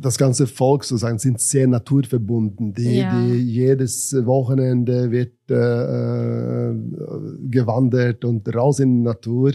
das 0.00 0.16
ganze 0.16 0.46
Volk 0.46 0.84
sozusagen 0.84 1.18
sind 1.18 1.38
sehr 1.38 1.66
naturverbunden. 1.66 2.72
Die, 2.72 3.00
ja. 3.00 3.20
die 3.20 3.34
jedes 3.34 4.16
Wochenende 4.24 5.10
wird 5.10 5.34
äh, 5.50 6.70
äh, 6.70 6.74
gewandert 7.42 8.24
und 8.24 8.48
raus 8.54 8.80
in 8.80 8.96
die 8.96 9.02
Natur. 9.02 9.52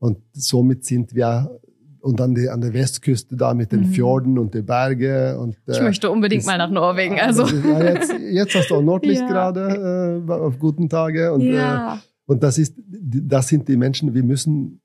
Und 0.00 0.18
somit 0.32 0.84
sind 0.84 1.14
wir 1.14 1.60
und 2.00 2.20
an, 2.20 2.34
die, 2.34 2.48
an 2.48 2.60
der 2.60 2.74
Westküste 2.74 3.36
da 3.36 3.54
mit 3.54 3.70
den 3.70 3.82
mhm. 3.82 3.92
Fjorden 3.92 4.36
und 4.36 4.52
den 4.52 4.66
Bergen. 4.66 5.36
Und, 5.36 5.56
äh, 5.68 5.72
ich 5.72 5.82
möchte 5.82 6.10
unbedingt 6.10 6.42
ist, 6.42 6.46
mal 6.48 6.58
nach 6.58 6.70
Norwegen. 6.70 7.20
Also. 7.20 7.46
Ja, 7.46 7.84
jetzt, 7.84 8.12
jetzt 8.18 8.54
hast 8.56 8.70
du 8.70 8.74
auch 8.74 8.82
Nordlicht 8.82 9.20
ja. 9.28 9.28
gerade 9.28 10.24
äh, 10.28 10.32
auf 10.32 10.58
guten 10.58 10.88
Tagen. 10.88 11.34
Und, 11.34 11.42
ja. 11.42 11.94
äh, 11.94 11.98
und 12.26 12.42
das, 12.42 12.58
ist, 12.58 12.74
das 12.88 13.46
sind 13.46 13.68
die 13.68 13.76
Menschen, 13.76 14.12
wir 14.12 14.24
müssen 14.24 14.80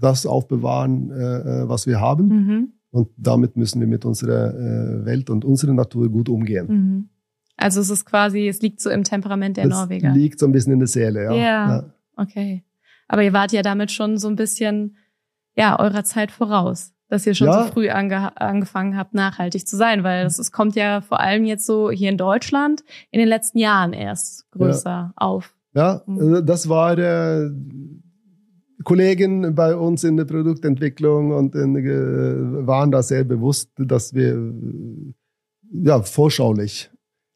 das 0.00 0.24
aufbewahren, 0.24 1.10
äh, 1.10 1.62
äh 1.64 1.68
was 1.68 1.86
wir 1.86 2.00
haben. 2.00 2.28
Mhm. 2.28 2.72
Und 2.92 3.08
damit 3.16 3.56
müssen 3.56 3.80
wir 3.80 3.88
mit 3.88 4.04
unserer 4.04 4.54
äh, 4.54 5.04
Welt 5.06 5.30
und 5.30 5.44
unserer 5.44 5.72
Natur 5.72 6.10
gut 6.10 6.28
umgehen. 6.28 6.66
Mhm. 6.68 7.08
Also 7.56 7.80
es 7.80 7.90
ist 7.90 8.04
quasi, 8.04 8.48
es 8.48 8.60
liegt 8.60 8.80
so 8.80 8.90
im 8.90 9.02
Temperament 9.02 9.56
der 9.56 9.68
das 9.68 9.78
Norweger. 9.78 10.12
liegt 10.12 10.38
so 10.38 10.46
ein 10.46 10.52
bisschen 10.52 10.74
in 10.74 10.78
der 10.78 10.88
Seele, 10.88 11.24
ja. 11.24 11.32
ja. 11.32 11.68
ja. 11.68 11.94
Okay. 12.16 12.64
Aber 13.08 13.22
ihr 13.22 13.32
wart 13.32 13.52
ja 13.52 13.62
damit 13.62 13.92
schon 13.92 14.18
so 14.18 14.28
ein 14.28 14.36
bisschen, 14.36 14.96
ja, 15.56 15.78
eurer 15.78 16.04
Zeit 16.04 16.30
voraus, 16.30 16.92
dass 17.08 17.26
ihr 17.26 17.34
schon 17.34 17.48
ja. 17.48 17.64
so 17.64 17.72
früh 17.72 17.88
ange 17.88 18.38
angefangen 18.40 18.96
habt, 18.96 19.14
nachhaltig 19.14 19.66
zu 19.66 19.76
sein, 19.76 20.04
weil 20.04 20.24
das, 20.24 20.38
es 20.38 20.52
kommt 20.52 20.76
ja 20.76 21.00
vor 21.00 21.20
allem 21.20 21.44
jetzt 21.44 21.64
so 21.64 21.90
hier 21.90 22.10
in 22.10 22.18
Deutschland 22.18 22.84
in 23.10 23.20
den 23.20 23.28
letzten 23.28 23.58
Jahren 23.58 23.92
erst 23.92 24.50
größer 24.50 24.90
ja. 24.90 25.12
auf. 25.16 25.54
Ja, 25.74 26.02
mhm. 26.06 26.44
das 26.44 26.68
war 26.68 26.98
äh, 26.98 27.50
Kollegen 28.84 29.54
bei 29.54 29.76
uns 29.76 30.04
in 30.04 30.16
der 30.16 30.24
Produktentwicklung 30.24 31.32
und 31.32 31.54
in, 31.54 31.76
äh, 31.76 32.66
waren 32.66 32.90
da 32.90 33.02
sehr 33.02 33.24
bewusst, 33.24 33.70
dass 33.76 34.14
wir 34.14 34.34
äh, 34.34 35.14
ja 35.84 36.02
vorschaulich 36.02 36.90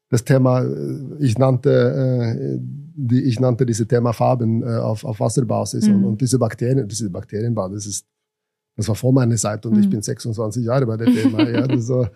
das 0.09 0.23
Thema, 0.23 0.61
äh, 0.61 1.15
ich 1.19 1.37
nannte, 1.37 1.69
äh, 1.69 2.57
die, 2.59 3.23
ich 3.23 3.39
nannte 3.39 3.65
diese 3.65 3.87
Thema 3.87 4.13
Farben 4.13 4.63
äh, 4.63 4.77
auf, 4.77 5.03
auf 5.03 5.19
Wasserbasis 5.19 5.87
mhm. 5.87 5.95
und, 5.95 6.05
und, 6.05 6.21
diese 6.21 6.39
Bakterien, 6.39 6.87
diese 6.87 7.09
Bakterienbasis 7.09 7.85
ist, 7.85 8.07
das 8.75 8.87
war 8.87 8.95
vor 8.95 9.11
meiner 9.11 9.35
Zeit 9.35 9.65
und 9.65 9.73
mhm. 9.73 9.79
ich 9.79 9.89
bin 9.89 10.01
26 10.01 10.65
Jahre 10.65 10.85
bei 10.85 10.97
der 10.97 11.11
Firma. 11.11 11.43
ja, 11.49 11.67
das 11.67 11.87
so, 11.87 12.07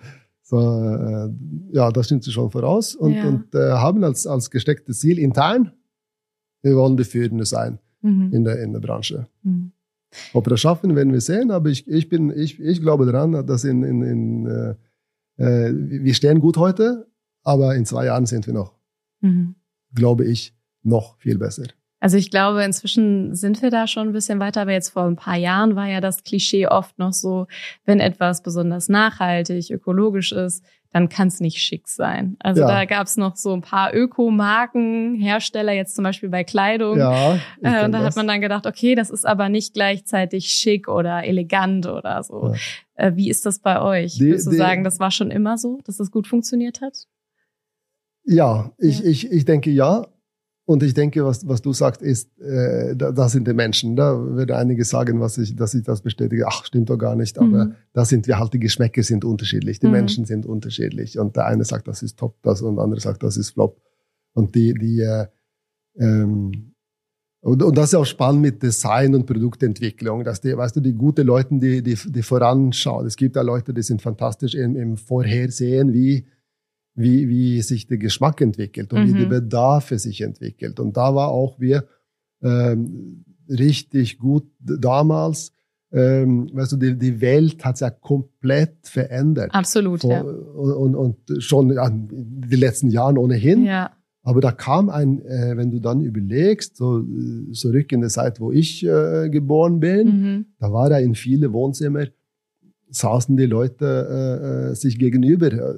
so, 0.44 0.58
äh, 0.58 1.30
ja, 1.72 1.92
da 1.92 2.04
sind 2.04 2.24
sie 2.24 2.32
schon 2.32 2.50
voraus 2.50 2.96
und, 2.96 3.14
ja. 3.14 3.28
und 3.28 3.54
äh, 3.56 3.72
haben 3.72 4.04
als, 4.04 4.26
als 4.26 4.50
gestecktes 4.50 5.00
Ziel 5.00 5.20
intern, 5.20 5.74
wir 6.64 6.76
wollen 6.76 6.98
die 6.98 7.04
Führende 7.04 7.46
sein 7.46 7.80
mhm. 8.02 8.34
in, 8.34 8.44
der, 8.44 8.62
in 8.62 8.74
der 8.74 8.80
Branche. 8.80 9.28
Mhm. 9.44 9.72
Ob 10.34 10.46
wir 10.46 10.52
das 10.52 10.60
schaffen, 10.60 10.96
werden 10.96 11.14
wir 11.14 11.22
sehen, 11.22 11.52
aber 11.52 11.70
ich, 11.70 11.88
ich, 11.88 12.10
bin, 12.10 12.32
ich, 12.36 12.60
ich 12.60 12.82
glaube 12.82 13.06
daran, 13.06 13.46
dass 13.46 13.64
in, 13.64 13.84
in, 13.84 14.02
in 14.02 14.46
äh, 14.48 14.76
äh, 15.38 15.72
wir 15.74 16.14
stehen 16.14 16.40
gut 16.40 16.58
heute, 16.58 17.08
aber 17.44 17.76
in 17.76 17.86
zwei 17.86 18.06
Jahren 18.06 18.26
sind 18.26 18.46
wir 18.46 18.54
noch, 18.54 18.74
mhm. 19.22 19.56
glaube 19.94 20.26
ich, 20.26 20.54
noch 20.84 21.18
viel 21.18 21.38
besser. 21.38 21.64
Also 22.00 22.18
ich 22.18 22.32
glaube, 22.32 22.64
inzwischen 22.64 23.36
sind 23.36 23.62
wir 23.62 23.70
da 23.70 23.86
schon 23.86 24.08
ein 24.08 24.14
bisschen 24.14 24.40
weiter, 24.40 24.62
aber 24.62 24.72
jetzt 24.72 24.90
vor 24.90 25.04
ein 25.04 25.16
paar 25.16 25.38
Jahren 25.38 25.76
war 25.76 25.88
ja 25.88 26.02
das 26.02 26.24
Klischee 26.24 26.66
oft 26.66 26.98
noch 26.98 27.14
so, 27.14 27.46
wenn 27.86 28.00
etwas 28.00 28.42
besonders 28.42 28.90
nachhaltig, 28.90 29.70
ökologisch 29.70 30.32
ist, 30.32 30.66
dann 30.92 31.08
kann 31.08 31.30
es 31.30 31.40
nicht 31.40 31.58
schick 31.58 31.88
sein. 31.88 32.36
Also 32.40 32.62
ja. 32.62 32.68
da 32.68 32.86
gab 32.86 33.08
es 33.08 33.16
noch 33.16 33.38
so 33.38 33.54
ein 33.54 33.62
paar 33.62 33.94
Ökomarken, 33.94 35.16
Hersteller, 35.16 35.72
jetzt 35.72 35.96
zum 35.96 36.04
Beispiel 36.04 36.30
bei 36.30 36.44
Kleidung. 36.44 36.98
Ja, 36.98 37.36
äh, 37.62 37.86
und 37.86 37.94
da 37.94 38.00
das. 38.00 38.04
hat 38.04 38.16
man 38.18 38.28
dann 38.28 38.42
gedacht, 38.42 38.66
okay, 38.66 38.96
das 38.96 39.10
ist 39.10 39.26
aber 39.26 39.48
nicht 39.48 39.74
gleichzeitig 39.74 40.48
schick 40.48 40.90
oder 40.90 41.24
elegant 41.24 41.88
oder 41.88 42.22
so. 42.24 42.54
Ja. 42.54 43.08
Äh, 43.08 43.16
wie 43.16 43.30
ist 43.30 43.46
das 43.46 43.60
bei 43.60 43.82
euch? 43.82 44.16
Die, 44.16 44.26
Würdest 44.26 44.48
du 44.48 44.52
die, 44.52 44.58
sagen, 44.58 44.84
das 44.84 45.00
war 45.00 45.12
schon 45.12 45.32
immer 45.32 45.58
so, 45.58 45.80
dass 45.86 46.00
es 46.00 46.12
gut 46.12 46.28
funktioniert 46.28 46.82
hat? 46.82 47.08
Ja, 48.24 48.72
ich, 48.78 49.00
ja. 49.00 49.06
Ich, 49.06 49.32
ich 49.32 49.46
denke 49.46 49.72
ja. 49.72 50.08
Und 50.72 50.84
ich 50.84 50.94
denke, 50.94 51.26
was, 51.26 51.46
was 51.46 51.62
du 51.62 51.74
sagst, 51.74 52.02
ist, 52.02 52.40
äh, 52.40 52.96
da, 52.96 53.12
da 53.12 53.28
sind 53.28 53.46
die 53.46 53.54
Menschen. 53.54 53.98
Da 53.98 54.18
würde 54.18 54.56
einige 54.56 54.86
sagen, 54.86 55.20
was 55.20 55.38
ich, 55.38 55.54
dass 55.54 55.74
ich 55.74 55.84
das 55.84 56.02
bestätige. 56.02 56.48
Ach, 56.48 56.64
stimmt 56.64 56.90
doch 56.90 56.96
gar 56.96 57.18
nicht. 57.18 57.38
Aber 57.40 57.66
mhm. 57.66 57.76
da 57.92 58.06
sind 58.06 58.26
wir 58.26 58.40
halt, 58.40 58.54
die 58.54 58.60
Geschmäcker 58.60 59.04
sind 59.04 59.26
unterschiedlich. 59.26 59.82
Die 59.82 59.88
mhm. 59.88 59.92
Menschen 59.92 60.24
sind 60.24 60.46
unterschiedlich. 60.46 61.20
Und 61.20 61.36
der 61.36 61.48
eine 61.48 61.66
sagt, 61.66 61.90
das 61.90 62.02
ist 62.04 62.18
top, 62.18 62.42
das 62.42 62.62
und 62.62 62.78
der 62.78 62.86
andere 62.86 63.02
sagt, 63.02 63.22
das 63.22 63.36
ist 63.36 63.50
flop. 63.50 63.82
Und 64.32 64.56
die, 64.56 64.74
die, 64.74 65.02
äh, 65.02 65.28
ähm, 66.00 66.74
und, 67.42 67.62
und 67.64 67.78
das 67.78 67.90
ist 67.90 67.96
auch 67.96 68.06
spannend 68.06 68.42
mit 68.42 68.64
Design 68.64 69.14
und 69.14 69.26
Produktentwicklung, 69.26 70.24
dass 70.24 70.40
die, 70.40 70.56
weißt 70.56 70.78
du, 70.78 70.80
die 70.80 70.94
gute 70.94 71.24
Leute, 71.24 71.60
die, 71.60 71.84
die, 71.84 71.96
die 71.96 72.24
voranschauen. 72.24 73.06
Es 73.08 73.18
gibt 73.18 73.36
ja 73.36 73.42
Leute, 73.42 73.74
die 73.74 73.82
sind 73.82 74.02
fantastisch 74.02 74.56
im, 74.56 74.78
im 74.78 74.96
Vorhersehen, 74.96 75.92
wie, 75.92 76.26
wie, 76.96 77.30
wie 77.30 77.62
sich 77.62 77.88
der 77.88 77.98
Geschmack 77.98 78.42
entwickelt 78.42 78.94
und 78.94 79.04
mhm. 79.04 79.08
wie 79.08 79.20
die 79.20 79.26
Bedarfe 79.26 79.98
sich 79.98 80.22
entwickelt. 80.22 80.80
Und 80.80 80.98
da 80.98 81.16
war 81.16 81.30
auch 81.30 81.60
wir 81.60 81.86
ähm, 82.42 83.24
richtig 83.50 84.20
gut 84.20 84.46
damals. 84.60 85.52
Ähm, 85.94 86.50
weißt 86.54 86.74
du, 86.74 86.78
die, 86.78 86.98
die 86.98 87.20
Welt 87.20 87.64
hat 87.66 87.78
sich 87.78 87.86
ja 87.86 87.92
komplett 87.92 88.78
verändert. 88.84 89.54
Absolut, 89.54 90.02
Vor, 90.02 90.12
ja. 90.12 90.22
Und, 90.22 90.96
und 90.96 91.44
schon 91.44 91.74
ja, 91.74 91.90
die 91.92 92.56
letzten 92.56 92.90
Jahren 92.90 93.18
ohnehin. 93.18 93.66
Ja. 93.66 93.92
Aber 94.24 94.40
da 94.40 94.52
kam 94.52 94.90
ein, 94.90 95.22
äh, 95.26 95.58
wenn 95.58 95.72
du 95.72 95.80
dann 95.80 96.02
überlegst, 96.02 96.78
so 96.78 97.04
zurück 97.54 97.92
in 97.92 98.02
die 98.02 98.08
Zeit, 98.08 98.40
wo 98.40 98.52
ich 98.52 98.86
äh, 98.86 99.30
geboren 99.30 99.80
bin, 99.80 100.08
mhm. 100.08 100.46
da 100.60 100.72
war 100.72 100.90
da 100.90 101.00
in 101.00 101.16
viele 101.16 101.52
Wohnzimmer, 101.52 102.06
saßen 102.90 103.36
die 103.36 103.48
Leute 103.48 103.86
äh, 103.86 104.72
äh 104.72 104.76
sich 104.76 105.00
gegenüber 105.00 105.52
äh, 105.52 105.76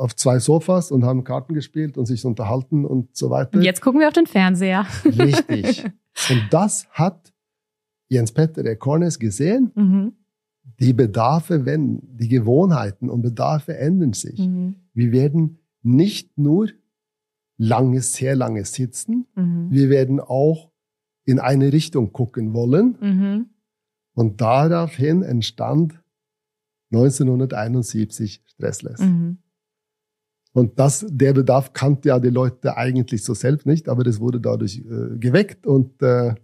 auf 0.00 0.16
zwei 0.16 0.38
Sofas 0.38 0.90
und 0.90 1.04
haben 1.04 1.24
Karten 1.24 1.54
gespielt 1.54 1.98
und 1.98 2.06
sich 2.06 2.24
unterhalten 2.24 2.84
und 2.84 3.14
so 3.16 3.30
weiter. 3.30 3.58
Und 3.58 3.62
jetzt 3.62 3.82
gucken 3.82 4.00
wir 4.00 4.08
auf 4.08 4.14
den 4.14 4.26
Fernseher. 4.26 4.86
Richtig. 5.04 5.84
Und 6.28 6.48
das 6.50 6.88
hat 6.90 7.32
Jens 8.08 8.32
Petter 8.32 8.64
Ekornes 8.64 9.18
gesehen. 9.18 9.70
Mhm. 9.74 10.12
Die 10.80 10.92
Bedarfe, 10.92 11.64
wenn 11.64 12.00
die 12.02 12.28
Gewohnheiten 12.28 13.08
und 13.08 13.22
Bedarfe 13.22 13.76
ändern 13.76 14.12
sich. 14.12 14.38
Mhm. 14.38 14.74
Wir 14.92 15.12
werden 15.12 15.60
nicht 15.82 16.36
nur 16.36 16.68
langes, 17.56 18.14
sehr 18.14 18.34
langes 18.34 18.72
sitzen. 18.72 19.26
Mhm. 19.36 19.68
Wir 19.70 19.88
werden 19.88 20.20
auch 20.20 20.70
in 21.24 21.38
eine 21.38 21.72
Richtung 21.72 22.12
gucken 22.12 22.52
wollen. 22.52 22.96
Mhm. 23.00 23.46
Und 24.14 24.40
daraufhin 24.40 25.22
entstand 25.22 26.02
1971 26.92 28.42
Stressless. 28.46 29.00
Mhm. 29.00 29.38
Und 30.52 30.78
das, 30.78 31.06
der 31.08 31.32
Bedarf 31.32 31.72
kannte 31.72 32.08
ja 32.08 32.18
die 32.18 32.30
Leute 32.30 32.76
eigentlich 32.76 33.22
so 33.22 33.34
selbst 33.34 33.66
nicht, 33.66 33.88
aber 33.88 34.02
das 34.02 34.18
wurde 34.18 34.40
dadurch 34.40 34.78
äh, 34.78 35.16
geweckt 35.18 35.66
und 35.66 36.02
äh, 36.02 36.34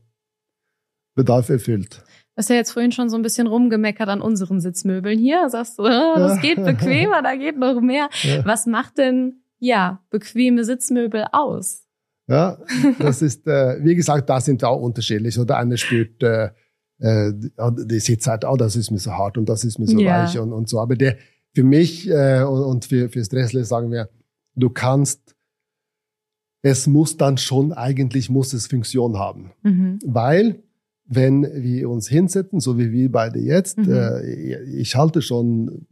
Bedarf 1.16 1.48
erfüllt. 1.48 2.04
Du 2.36 2.40
hast 2.40 2.50
ja 2.50 2.56
jetzt 2.56 2.72
vorhin 2.72 2.92
schon 2.92 3.08
so 3.08 3.16
ein 3.16 3.22
bisschen 3.22 3.46
rumgemeckert 3.46 4.08
an 4.08 4.20
unseren 4.20 4.60
Sitzmöbeln 4.60 5.18
hier. 5.18 5.48
Sagst 5.48 5.78
du, 5.78 5.84
oh, 5.84 6.14
das 6.16 6.40
geht 6.42 6.62
bequemer, 6.62 7.22
da 7.22 7.34
geht 7.34 7.58
noch 7.58 7.80
mehr. 7.80 8.10
Ja. 8.22 8.44
Was 8.44 8.66
macht 8.66 8.98
denn, 8.98 9.40
ja, 9.58 10.04
bequeme 10.10 10.62
Sitzmöbel 10.64 11.24
aus? 11.32 11.86
Ja, 12.28 12.58
das 12.98 13.22
ist, 13.22 13.46
äh, 13.46 13.82
wie 13.82 13.94
gesagt, 13.94 14.28
da 14.28 14.40
sind 14.40 14.60
wir 14.60 14.68
auch 14.68 14.82
unterschiedlich. 14.82 15.38
Oder 15.38 15.56
einer 15.56 15.78
spürt, 15.78 16.22
äh, 16.22 16.50
äh, 16.98 17.32
die 17.32 18.00
Sitz 18.00 18.26
halt, 18.26 18.44
oh, 18.44 18.56
das 18.56 18.76
ist 18.76 18.90
mir 18.90 18.98
so 18.98 19.12
hart 19.12 19.38
und 19.38 19.48
das 19.48 19.64
ist 19.64 19.78
mir 19.78 19.86
so 19.86 19.98
ja. 19.98 20.24
weich 20.24 20.38
und, 20.38 20.52
und 20.52 20.68
so. 20.68 20.78
Aber 20.78 20.94
der, 20.94 21.16
für 21.56 21.64
mich 21.64 22.06
äh, 22.10 22.42
und, 22.42 22.62
und 22.64 22.84
für, 22.84 23.08
für 23.08 23.24
Stressless 23.24 23.70
sagen 23.70 23.90
wir, 23.90 24.10
du 24.56 24.68
kannst, 24.68 25.34
es 26.60 26.86
muss 26.86 27.16
dann 27.16 27.38
schon, 27.38 27.72
eigentlich 27.72 28.28
muss 28.28 28.52
es 28.52 28.66
Funktion 28.66 29.18
haben. 29.18 29.52
Mhm. 29.62 29.98
Weil, 30.04 30.62
wenn 31.06 31.44
wir 31.44 31.88
uns 31.88 32.08
hinsetzen, 32.08 32.60
so 32.60 32.78
wie 32.78 32.92
wir 32.92 33.10
beide 33.10 33.38
jetzt, 33.38 33.78
mhm. 33.78 33.90
äh, 33.90 34.64
ich 34.64 34.96
halte 34.96 35.22
schon 35.22 35.86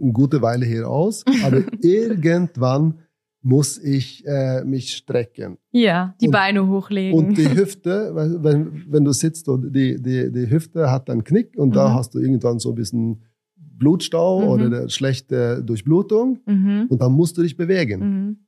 eine 0.00 0.12
gute 0.12 0.40
Weile 0.40 0.64
hier 0.64 0.88
aus, 0.88 1.22
aber 1.44 1.64
irgendwann 1.82 3.00
muss 3.42 3.76
ich 3.76 4.24
äh, 4.26 4.64
mich 4.64 4.96
strecken. 4.96 5.58
Ja, 5.70 6.14
die 6.22 6.28
und, 6.28 6.32
Beine 6.32 6.66
hochlegen. 6.66 7.18
Und 7.18 7.36
die 7.36 7.50
Hüfte, 7.54 8.12
wenn, 8.14 8.86
wenn 8.90 9.04
du 9.04 9.12
sitzt, 9.12 9.46
die, 9.48 10.00
die, 10.00 10.32
die 10.32 10.50
Hüfte 10.50 10.90
hat 10.90 11.10
einen 11.10 11.24
Knick 11.24 11.58
und 11.58 11.70
mhm. 11.70 11.74
da 11.74 11.92
hast 11.92 12.14
du 12.14 12.20
irgendwann 12.20 12.58
so 12.58 12.70
ein 12.70 12.74
bisschen 12.74 13.20
Blutstau 13.80 14.42
mhm. 14.42 14.48
oder 14.48 14.66
eine 14.66 14.90
schlechte 14.90 15.64
Durchblutung 15.64 16.38
mhm. 16.46 16.86
und 16.88 17.02
dann 17.02 17.12
musst 17.12 17.36
du 17.36 17.42
dich 17.42 17.56
bewegen. 17.56 18.00
Mhm. 18.00 18.46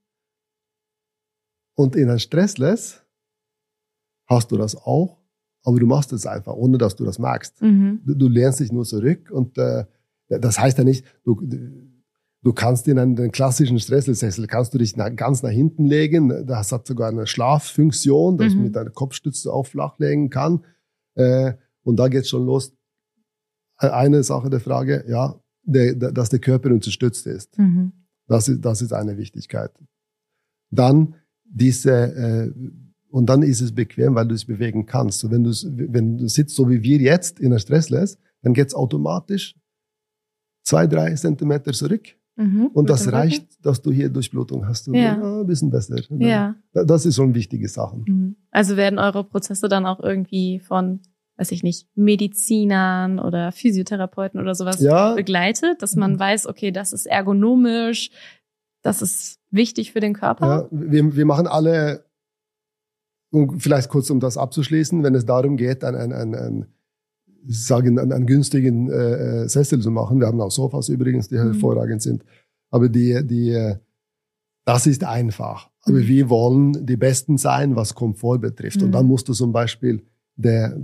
Und 1.74 1.96
in 1.96 2.08
einem 2.08 2.20
Stressless 2.20 3.02
hast 4.26 4.52
du 4.52 4.56
das 4.56 4.76
auch, 4.76 5.18
aber 5.64 5.80
du 5.80 5.86
machst 5.86 6.12
es 6.12 6.26
einfach, 6.26 6.54
ohne 6.54 6.78
dass 6.78 6.94
du 6.94 7.04
das 7.04 7.18
merkst. 7.18 7.60
Mhm. 7.62 8.02
Du, 8.04 8.14
du, 8.14 8.28
lehnst 8.28 8.60
dich 8.60 8.70
nur 8.70 8.84
zurück 8.84 9.30
und 9.32 9.58
äh, 9.58 9.84
das 10.28 10.58
heißt 10.58 10.78
ja 10.78 10.84
nicht, 10.84 11.04
du, 11.24 11.40
du 12.42 12.52
kannst 12.52 12.86
in 12.86 12.98
einen, 12.98 13.32
klassischen 13.32 13.80
Stressless-Sessel, 13.80 14.46
kannst 14.46 14.74
du 14.74 14.78
dich 14.78 14.96
nach, 14.96 15.14
ganz 15.16 15.42
nach 15.42 15.50
hinten 15.50 15.86
legen, 15.86 16.46
das 16.46 16.72
hat 16.72 16.86
sogar 16.86 17.08
eine 17.08 17.26
Schlaffunktion, 17.26 18.36
dass 18.36 18.52
mhm. 18.52 18.56
man 18.56 18.64
mit 18.66 18.76
deiner 18.76 18.90
Kopfstütze 18.90 19.52
auch 19.52 19.66
flach 19.66 19.98
legen 19.98 20.30
kann. 20.30 20.64
Äh, 21.14 21.54
und 21.84 21.96
da 21.96 22.08
geht's 22.08 22.28
schon 22.28 22.46
los 22.46 22.74
eine 23.90 24.22
Sache 24.22 24.50
der 24.50 24.60
Frage, 24.60 25.04
ja, 25.08 25.40
der, 25.64 25.94
der, 25.94 26.12
dass 26.12 26.28
der 26.28 26.38
Körper 26.38 26.70
unterstützt 26.70 27.26
ist. 27.26 27.58
Mhm. 27.58 27.92
Das 28.26 28.48
ist. 28.48 28.64
Das 28.64 28.82
ist 28.82 28.92
eine 28.92 29.16
Wichtigkeit. 29.16 29.72
Dann 30.70 31.14
diese, 31.44 31.92
äh, 31.92 32.52
und 33.10 33.26
dann 33.26 33.42
ist 33.42 33.60
es 33.60 33.72
bequem, 33.74 34.14
weil 34.14 34.26
du 34.26 34.34
es 34.34 34.44
bewegen 34.44 34.86
kannst. 34.86 35.20
So, 35.20 35.30
wenn, 35.30 35.44
du, 35.44 35.50
wenn 35.50 36.16
du 36.16 36.28
sitzt, 36.28 36.56
so 36.56 36.68
wie 36.70 36.82
wir 36.82 36.98
jetzt 36.98 37.40
in 37.40 37.50
der 37.50 37.58
Stressless, 37.58 38.18
dann 38.42 38.54
geht's 38.54 38.74
automatisch 38.74 39.54
zwei, 40.62 40.86
drei 40.86 41.14
Zentimeter 41.14 41.72
zurück. 41.72 42.16
Mhm, 42.36 42.68
und 42.72 42.88
das 42.88 43.12
reicht, 43.12 43.64
dass 43.64 43.82
du 43.82 43.92
hier 43.92 44.08
Durchblutung 44.08 44.66
hast. 44.66 44.88
Und 44.88 44.94
ja. 44.94 45.18
ja. 45.18 45.40
ein 45.40 45.46
bisschen 45.46 45.70
besser. 45.70 46.00
Ja. 46.18 46.54
Das 46.72 47.04
ist 47.04 47.16
schon 47.16 47.34
wichtige 47.34 47.68
Sachen. 47.68 48.04
Mhm. 48.08 48.36
Also 48.50 48.78
werden 48.78 48.98
eure 48.98 49.24
Prozesse 49.24 49.68
dann 49.68 49.84
auch 49.84 50.00
irgendwie 50.00 50.58
von 50.58 51.00
weiß 51.36 51.52
ich 51.52 51.62
nicht, 51.62 51.88
Medizinern 51.94 53.18
oder 53.18 53.52
Physiotherapeuten 53.52 54.40
oder 54.40 54.54
sowas 54.54 54.80
ja. 54.80 55.14
begleitet, 55.14 55.82
dass 55.82 55.96
man 55.96 56.18
weiß, 56.18 56.46
okay, 56.46 56.70
das 56.70 56.92
ist 56.92 57.06
ergonomisch, 57.06 58.10
das 58.82 59.02
ist 59.02 59.38
wichtig 59.50 59.92
für 59.92 60.00
den 60.00 60.14
Körper? 60.14 60.46
Ja, 60.46 60.68
wir, 60.70 61.16
wir 61.16 61.24
machen 61.24 61.46
alle, 61.46 62.04
um, 63.30 63.58
vielleicht 63.58 63.88
kurz 63.88 64.10
um 64.10 64.20
das 64.20 64.36
abzuschließen, 64.36 65.02
wenn 65.02 65.14
es 65.14 65.24
darum 65.24 65.56
geht, 65.56 65.84
ein, 65.84 65.94
ein, 65.94 66.12
ein, 66.12 66.34
ein 66.34 66.66
sagen, 67.46 67.98
einen, 67.98 68.12
einen 68.12 68.26
günstigen 68.26 68.90
äh, 68.90 69.48
Sessel 69.48 69.80
zu 69.80 69.90
machen. 69.90 70.20
Wir 70.20 70.26
haben 70.26 70.40
auch 70.40 70.50
Sofas 70.50 70.88
übrigens, 70.88 71.28
die 71.28 71.36
mhm. 71.36 71.52
hervorragend 71.52 72.02
sind. 72.02 72.24
Aber 72.70 72.88
die, 72.88 73.20
die, 73.24 73.74
das 74.64 74.86
ist 74.86 75.04
einfach. 75.04 75.70
Aber 75.82 75.98
mhm. 75.98 76.06
wir 76.06 76.30
wollen 76.30 76.86
die 76.86 76.96
Besten 76.96 77.38
sein, 77.38 77.74
was 77.76 77.94
Komfort 77.94 78.38
betrifft. 78.38 78.78
Mhm. 78.78 78.86
Und 78.86 78.92
dann 78.92 79.06
musst 79.06 79.28
du 79.28 79.32
zum 79.32 79.52
Beispiel 79.52 80.04
der, 80.36 80.76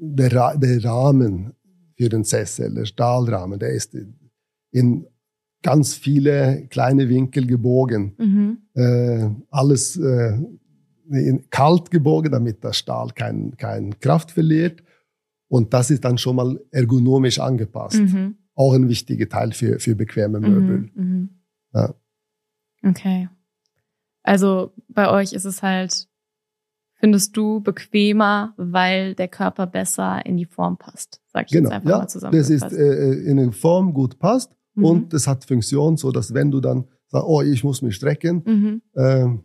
der, 0.00 0.56
der 0.56 0.84
Rahmen 0.84 1.52
für 1.96 2.08
den 2.08 2.24
Sessel, 2.24 2.74
der 2.74 2.86
Stahlrahmen, 2.86 3.58
der 3.58 3.70
ist 3.70 3.96
in 4.70 5.06
ganz 5.62 5.94
viele 5.94 6.66
kleine 6.68 7.08
Winkel 7.08 7.46
gebogen. 7.46 8.14
Mhm. 8.18 8.58
Äh, 8.74 9.28
alles 9.50 9.96
äh, 9.96 10.38
kalt 11.50 11.90
gebogen, 11.90 12.32
damit 12.32 12.64
der 12.64 12.72
Stahl 12.72 13.10
keine 13.14 13.50
kein 13.52 13.98
Kraft 14.00 14.30
verliert. 14.30 14.82
Und 15.48 15.74
das 15.74 15.90
ist 15.90 16.04
dann 16.04 16.16
schon 16.16 16.36
mal 16.36 16.60
ergonomisch 16.70 17.40
angepasst. 17.40 18.00
Mhm. 18.00 18.36
Auch 18.54 18.72
ein 18.72 18.88
wichtiger 18.88 19.28
Teil 19.28 19.52
für, 19.52 19.78
für 19.80 19.94
bequeme 19.94 20.40
Möbel. 20.40 20.90
Mhm, 20.94 21.04
mhm. 21.04 21.28
ja. 21.74 21.94
Okay. 22.82 23.28
Also 24.22 24.72
bei 24.88 25.10
euch 25.10 25.32
ist 25.32 25.44
es 25.44 25.62
halt 25.62 26.08
findest 27.00 27.36
du 27.36 27.60
bequemer, 27.60 28.54
weil 28.56 29.14
der 29.14 29.28
Körper 29.28 29.66
besser 29.66 30.24
in 30.24 30.36
die 30.36 30.44
Form 30.44 30.76
passt. 30.76 31.20
Sag 31.32 31.46
ich 31.46 31.52
genau. 31.52 31.70
jetzt 31.70 31.76
einfach 31.76 31.90
ja, 31.90 31.98
mal 31.98 32.08
zusammen. 32.08 32.36
Das 32.36 32.50
ist 32.50 32.72
äh, 32.72 33.12
in 33.24 33.38
eine 33.38 33.52
Form 33.52 33.94
gut 33.94 34.18
passt 34.18 34.52
mhm. 34.74 34.84
und 34.84 35.14
es 35.14 35.26
hat 35.26 35.44
Funktion, 35.44 35.96
so 35.96 36.12
dass 36.12 36.34
wenn 36.34 36.50
du 36.50 36.60
dann 36.60 36.84
sagst, 37.08 37.26
oh, 37.26 37.42
ich 37.42 37.64
muss 37.64 37.82
mich 37.82 37.96
strecken, 37.96 38.42
mhm. 38.44 38.82
äh, 38.94 39.00
dann, 39.02 39.42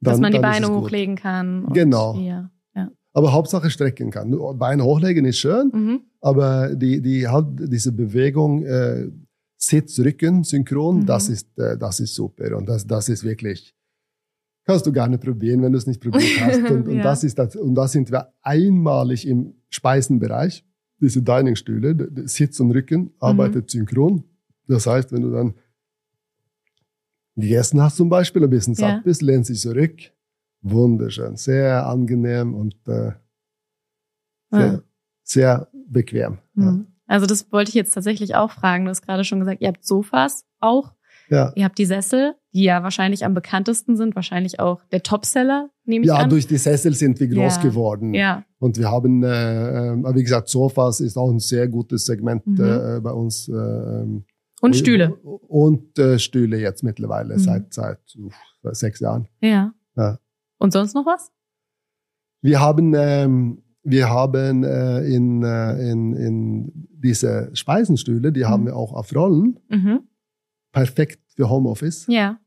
dass 0.00 0.20
man 0.20 0.32
die 0.32 0.38
Beine 0.38 0.68
hochlegen 0.68 1.16
kann. 1.16 1.66
genau. 1.72 2.14
Ja, 2.18 2.50
ja. 2.76 2.90
Aber 3.12 3.32
Hauptsache 3.32 3.68
strecken 3.70 4.10
kann. 4.10 4.38
Beine 4.58 4.84
hochlegen 4.84 5.24
ist 5.24 5.38
schön, 5.38 5.70
mhm. 5.72 6.00
aber 6.20 6.76
die, 6.76 7.00
die 7.02 7.26
halt 7.26 7.46
diese 7.58 7.90
Bewegung 7.92 8.64
äh, 8.64 9.08
Sitz, 9.56 9.98
Rücken 9.98 10.44
synchron, 10.44 11.00
mhm. 11.00 11.06
das 11.06 11.28
ist 11.28 11.58
äh, 11.58 11.76
das 11.76 11.98
ist 11.98 12.14
super 12.14 12.56
und 12.56 12.68
das 12.68 12.86
das 12.86 13.08
ist 13.08 13.24
wirklich 13.24 13.74
kannst 14.68 14.86
du 14.86 14.92
gar 14.92 15.08
nicht 15.08 15.22
probieren, 15.22 15.62
wenn 15.62 15.72
du 15.72 15.78
es 15.78 15.86
nicht 15.86 15.98
probiert 15.98 16.40
hast. 16.40 16.70
Und, 16.70 16.88
und 16.88 16.98
das 16.98 17.24
ist 17.24 17.38
das, 17.38 17.56
und 17.56 17.74
da 17.74 17.88
sind 17.88 18.12
wir 18.12 18.34
einmalig 18.42 19.26
im 19.26 19.54
Speisenbereich. 19.70 20.62
Diese 21.00 21.22
Dining-Stühle, 21.22 22.26
Sitz 22.26 22.60
und 22.60 22.72
Rücken 22.72 23.14
arbeitet 23.18 23.64
mhm. 23.64 23.68
synchron. 23.68 24.24
Das 24.66 24.86
heißt, 24.86 25.10
wenn 25.12 25.22
du 25.22 25.30
dann 25.30 25.54
gegessen 27.34 27.80
hast 27.80 27.96
zum 27.96 28.10
Beispiel, 28.10 28.44
ein 28.44 28.50
bisschen 28.50 28.74
satt 28.74 28.88
ja. 28.88 29.00
bist, 29.02 29.22
lehnst 29.22 29.48
dich 29.48 29.60
zurück. 29.60 29.96
Wunderschön, 30.60 31.36
sehr 31.36 31.86
angenehm 31.86 32.54
und 32.54 32.74
äh, 32.88 33.12
sehr, 34.50 34.66
ja. 34.66 34.82
sehr 35.22 35.68
bequem. 35.72 36.38
Mhm. 36.52 36.88
Also 37.06 37.24
das 37.24 37.50
wollte 37.52 37.70
ich 37.70 37.74
jetzt 37.74 37.92
tatsächlich 37.92 38.34
auch 38.34 38.50
fragen. 38.50 38.84
Du 38.84 38.90
hast 38.90 39.00
gerade 39.00 39.24
schon 39.24 39.38
gesagt, 39.38 39.62
ihr 39.62 39.68
habt 39.68 39.86
Sofas 39.86 40.44
auch. 40.60 40.92
Ja. 41.30 41.52
Ihr 41.54 41.64
habt 41.64 41.78
die 41.78 41.84
Sessel, 41.84 42.34
die 42.54 42.64
ja 42.64 42.82
wahrscheinlich 42.82 43.24
am 43.24 43.34
bekanntesten 43.34 43.96
sind, 43.96 44.14
wahrscheinlich 44.14 44.60
auch 44.60 44.82
der 44.92 45.02
Topseller, 45.02 45.70
nehme 45.84 46.04
ich 46.04 46.08
ja, 46.08 46.14
an. 46.14 46.22
Ja, 46.22 46.26
durch 46.28 46.46
die 46.46 46.56
Sessel 46.56 46.94
sind 46.94 47.20
wir 47.20 47.28
groß 47.28 47.56
ja. 47.56 47.62
geworden. 47.62 48.14
Ja. 48.14 48.44
Und 48.58 48.78
wir 48.78 48.90
haben, 48.90 49.22
äh, 49.22 49.92
äh, 49.92 50.14
wie 50.14 50.22
gesagt, 50.22 50.48
Sofas 50.48 51.00
ist 51.00 51.16
auch 51.16 51.30
ein 51.30 51.38
sehr 51.38 51.68
gutes 51.68 52.06
Segment 52.06 52.46
mhm. 52.46 52.60
äh, 52.60 53.00
bei 53.00 53.12
uns. 53.12 53.48
Äh, 53.48 53.52
ähm, 53.52 54.24
und 54.60 54.74
Stühle. 54.74 55.14
Und 55.14 55.98
äh, 55.98 56.18
Stühle 56.18 56.58
jetzt 56.58 56.82
mittlerweile 56.82 57.34
mhm. 57.34 57.38
seit, 57.38 57.72
seit 57.72 58.00
uh, 58.18 58.30
sechs 58.72 58.98
Jahren. 59.00 59.28
Ja. 59.40 59.72
ja. 59.96 60.18
Und 60.58 60.72
sonst 60.72 60.94
noch 60.94 61.06
was? 61.06 61.30
Wir 62.40 62.60
haben, 62.60 62.94
ähm, 62.96 63.62
wir 63.82 64.08
haben 64.08 64.64
äh, 64.64 65.00
in, 65.04 65.42
äh, 65.44 65.90
in, 65.90 66.12
in 66.14 66.88
diese 66.90 67.50
Speisenstühle, 67.54 68.32
die 68.32 68.40
mhm. 68.40 68.48
haben 68.48 68.66
wir 68.66 68.76
auch 68.76 68.92
auf 68.92 69.14
Rollen. 69.14 69.60
Mhm. 69.68 70.00
Perfekt 70.72 71.20
für 71.34 71.48
Homeoffice. 71.48 72.06
Ja. 72.08 72.38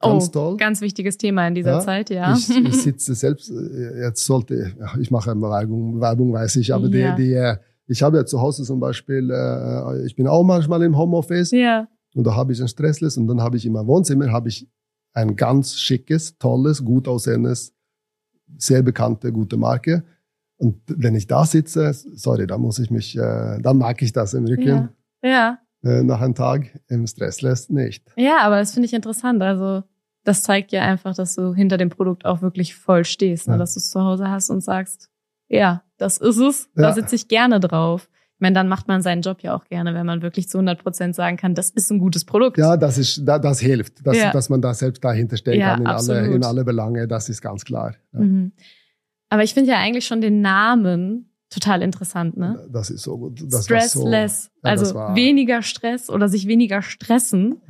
Ganz 0.00 0.28
oh, 0.28 0.32
toll. 0.32 0.56
Ganz 0.56 0.80
wichtiges 0.80 1.18
Thema 1.18 1.46
in 1.46 1.54
dieser 1.54 1.72
ja, 1.72 1.80
Zeit, 1.80 2.08
ja. 2.10 2.34
Ich, 2.34 2.48
ich 2.48 2.76
sitze 2.82 3.14
selbst, 3.14 3.50
äh, 3.50 4.00
jetzt 4.02 4.24
sollte, 4.24 4.74
ich 4.98 5.10
mache 5.10 5.32
immer 5.32 5.50
Werbung, 5.50 6.00
Werbung 6.00 6.32
weiß 6.32 6.56
ich, 6.56 6.72
aber 6.72 6.88
ja. 6.88 7.14
die, 7.14 7.24
die, 7.24 7.32
äh, 7.34 7.56
ich 7.86 8.02
habe 8.02 8.16
ja 8.16 8.24
zu 8.24 8.40
Hause 8.40 8.62
zum 8.62 8.80
Beispiel, 8.80 9.30
äh, 9.30 10.06
ich 10.06 10.16
bin 10.16 10.26
auch 10.26 10.42
manchmal 10.42 10.82
im 10.82 10.96
Homeoffice. 10.96 11.50
Ja. 11.50 11.86
Und 12.14 12.24
da 12.24 12.34
habe 12.34 12.52
ich 12.52 12.60
ein 12.60 12.68
Stressless 12.68 13.16
und 13.16 13.26
dann 13.26 13.40
habe 13.40 13.56
ich 13.56 13.66
im 13.66 13.74
Wohnzimmer 13.74 14.32
habe 14.32 14.48
ich 14.48 14.68
ein 15.12 15.36
ganz 15.36 15.76
schickes, 15.76 16.38
tolles, 16.38 16.84
gut 16.84 17.06
aussehendes, 17.06 17.74
sehr 18.56 18.82
bekannte, 18.82 19.32
gute 19.32 19.56
Marke. 19.56 20.04
Und 20.56 20.80
wenn 20.86 21.14
ich 21.14 21.26
da 21.26 21.44
sitze, 21.44 21.92
sorry, 21.92 22.46
da 22.46 22.58
muss 22.58 22.78
ich 22.78 22.90
mich, 22.90 23.16
äh, 23.16 23.58
dann 23.60 23.78
mag 23.78 24.00
ich 24.02 24.12
das 24.12 24.34
im 24.34 24.46
Rücken. 24.46 24.90
Ja. 25.22 25.28
ja. 25.28 25.58
Äh, 25.82 26.02
nach 26.02 26.20
einem 26.20 26.34
Tag 26.34 26.78
im 26.88 27.06
Stressless 27.06 27.70
nicht. 27.70 28.04
Ja, 28.16 28.40
aber 28.40 28.58
das 28.58 28.72
finde 28.72 28.86
ich 28.86 28.92
interessant. 28.92 29.42
Also 29.42 29.82
das 30.24 30.42
zeigt 30.42 30.72
ja 30.72 30.82
einfach, 30.82 31.14
dass 31.14 31.34
du 31.34 31.54
hinter 31.54 31.78
dem 31.78 31.88
Produkt 31.88 32.26
auch 32.26 32.42
wirklich 32.42 32.74
voll 32.74 33.04
stehst, 33.04 33.48
ne? 33.48 33.54
Ja. 33.54 33.58
dass 33.58 33.74
du 33.74 33.78
es 33.78 33.90
zu 33.90 34.00
Hause 34.02 34.28
hast 34.28 34.50
und 34.50 34.60
sagst, 34.62 35.08
ja, 35.48 35.82
das 35.96 36.18
ist 36.18 36.38
es, 36.38 36.68
da 36.74 36.92
sitze 36.92 37.16
ich 37.16 37.28
gerne 37.28 37.60
drauf. 37.60 38.08
Ich 38.34 38.40
meine, 38.40 38.54
dann 38.54 38.68
macht 38.68 38.88
man 38.88 39.02
seinen 39.02 39.22
Job 39.22 39.42
ja 39.42 39.54
auch 39.54 39.64
gerne, 39.64 39.94
wenn 39.94 40.06
man 40.06 40.22
wirklich 40.22 40.48
zu 40.48 40.58
100 40.58 40.82
Prozent 40.82 41.14
sagen 41.14 41.36
kann, 41.36 41.54
das 41.54 41.70
ist 41.70 41.90
ein 41.90 41.98
gutes 41.98 42.24
Produkt. 42.24 42.56
Ja, 42.56 42.76
das 42.76 42.96
ist, 42.96 43.22
das, 43.26 43.40
das 43.40 43.60
hilft, 43.60 44.06
dass, 44.06 44.16
ja. 44.16 44.32
dass 44.32 44.48
man 44.48 44.62
da 44.62 44.72
selbst 44.72 45.04
dahinter 45.04 45.36
stehen 45.36 45.60
ja, 45.60 45.74
kann 45.74 45.82
in 45.82 45.86
alle, 45.86 46.26
in 46.26 46.44
alle 46.44 46.64
Belange, 46.64 47.06
das 47.08 47.28
ist 47.28 47.42
ganz 47.42 47.64
klar. 47.64 47.94
Ja. 48.12 48.20
Mhm. 48.20 48.52
Aber 49.28 49.42
ich 49.42 49.54
finde 49.54 49.70
ja 49.70 49.78
eigentlich 49.78 50.06
schon 50.06 50.20
den 50.20 50.40
Namen 50.40 51.29
total 51.50 51.82
interessant, 51.82 52.36
ne? 52.36 52.68
Das 52.72 52.90
ist 52.90 53.02
so 53.02 53.18
gut. 53.18 53.42
Das 53.52 53.64
Stressless, 53.64 54.44
so, 54.44 54.50
also 54.62 54.94
weniger 55.14 55.62
Stress 55.62 56.08
oder 56.08 56.28
sich 56.28 56.46
weniger 56.46 56.82
stressen. 56.82 57.60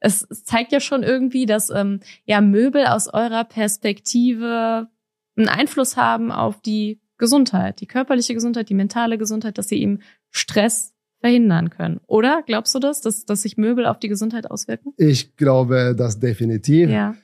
Es, 0.00 0.26
es 0.28 0.44
zeigt 0.44 0.72
ja 0.72 0.80
schon 0.80 1.02
irgendwie, 1.04 1.46
dass 1.46 1.70
ähm, 1.70 2.00
ja 2.24 2.40
Möbel 2.40 2.86
aus 2.86 3.06
eurer 3.08 3.44
Perspektive 3.44 4.88
einen 5.36 5.48
Einfluss 5.48 5.96
haben 5.96 6.32
auf 6.32 6.60
die 6.60 7.00
Gesundheit, 7.18 7.80
die 7.80 7.86
körperliche 7.86 8.34
Gesundheit, 8.34 8.68
die 8.68 8.74
mentale 8.74 9.16
Gesundheit, 9.16 9.58
dass 9.58 9.68
sie 9.68 9.76
ihm 9.76 10.00
Stress 10.30 10.92
verhindern 11.20 11.70
können. 11.70 12.00
Oder 12.08 12.42
glaubst 12.44 12.74
du 12.74 12.80
das, 12.80 13.00
dass, 13.00 13.24
dass 13.24 13.42
sich 13.42 13.56
Möbel 13.56 13.86
auf 13.86 14.00
die 14.00 14.08
Gesundheit 14.08 14.50
auswirken? 14.50 14.92
Ich 14.96 15.36
glaube 15.36 15.94
das 15.96 16.18
definitiv. 16.18 16.90
Ja. 16.90 17.14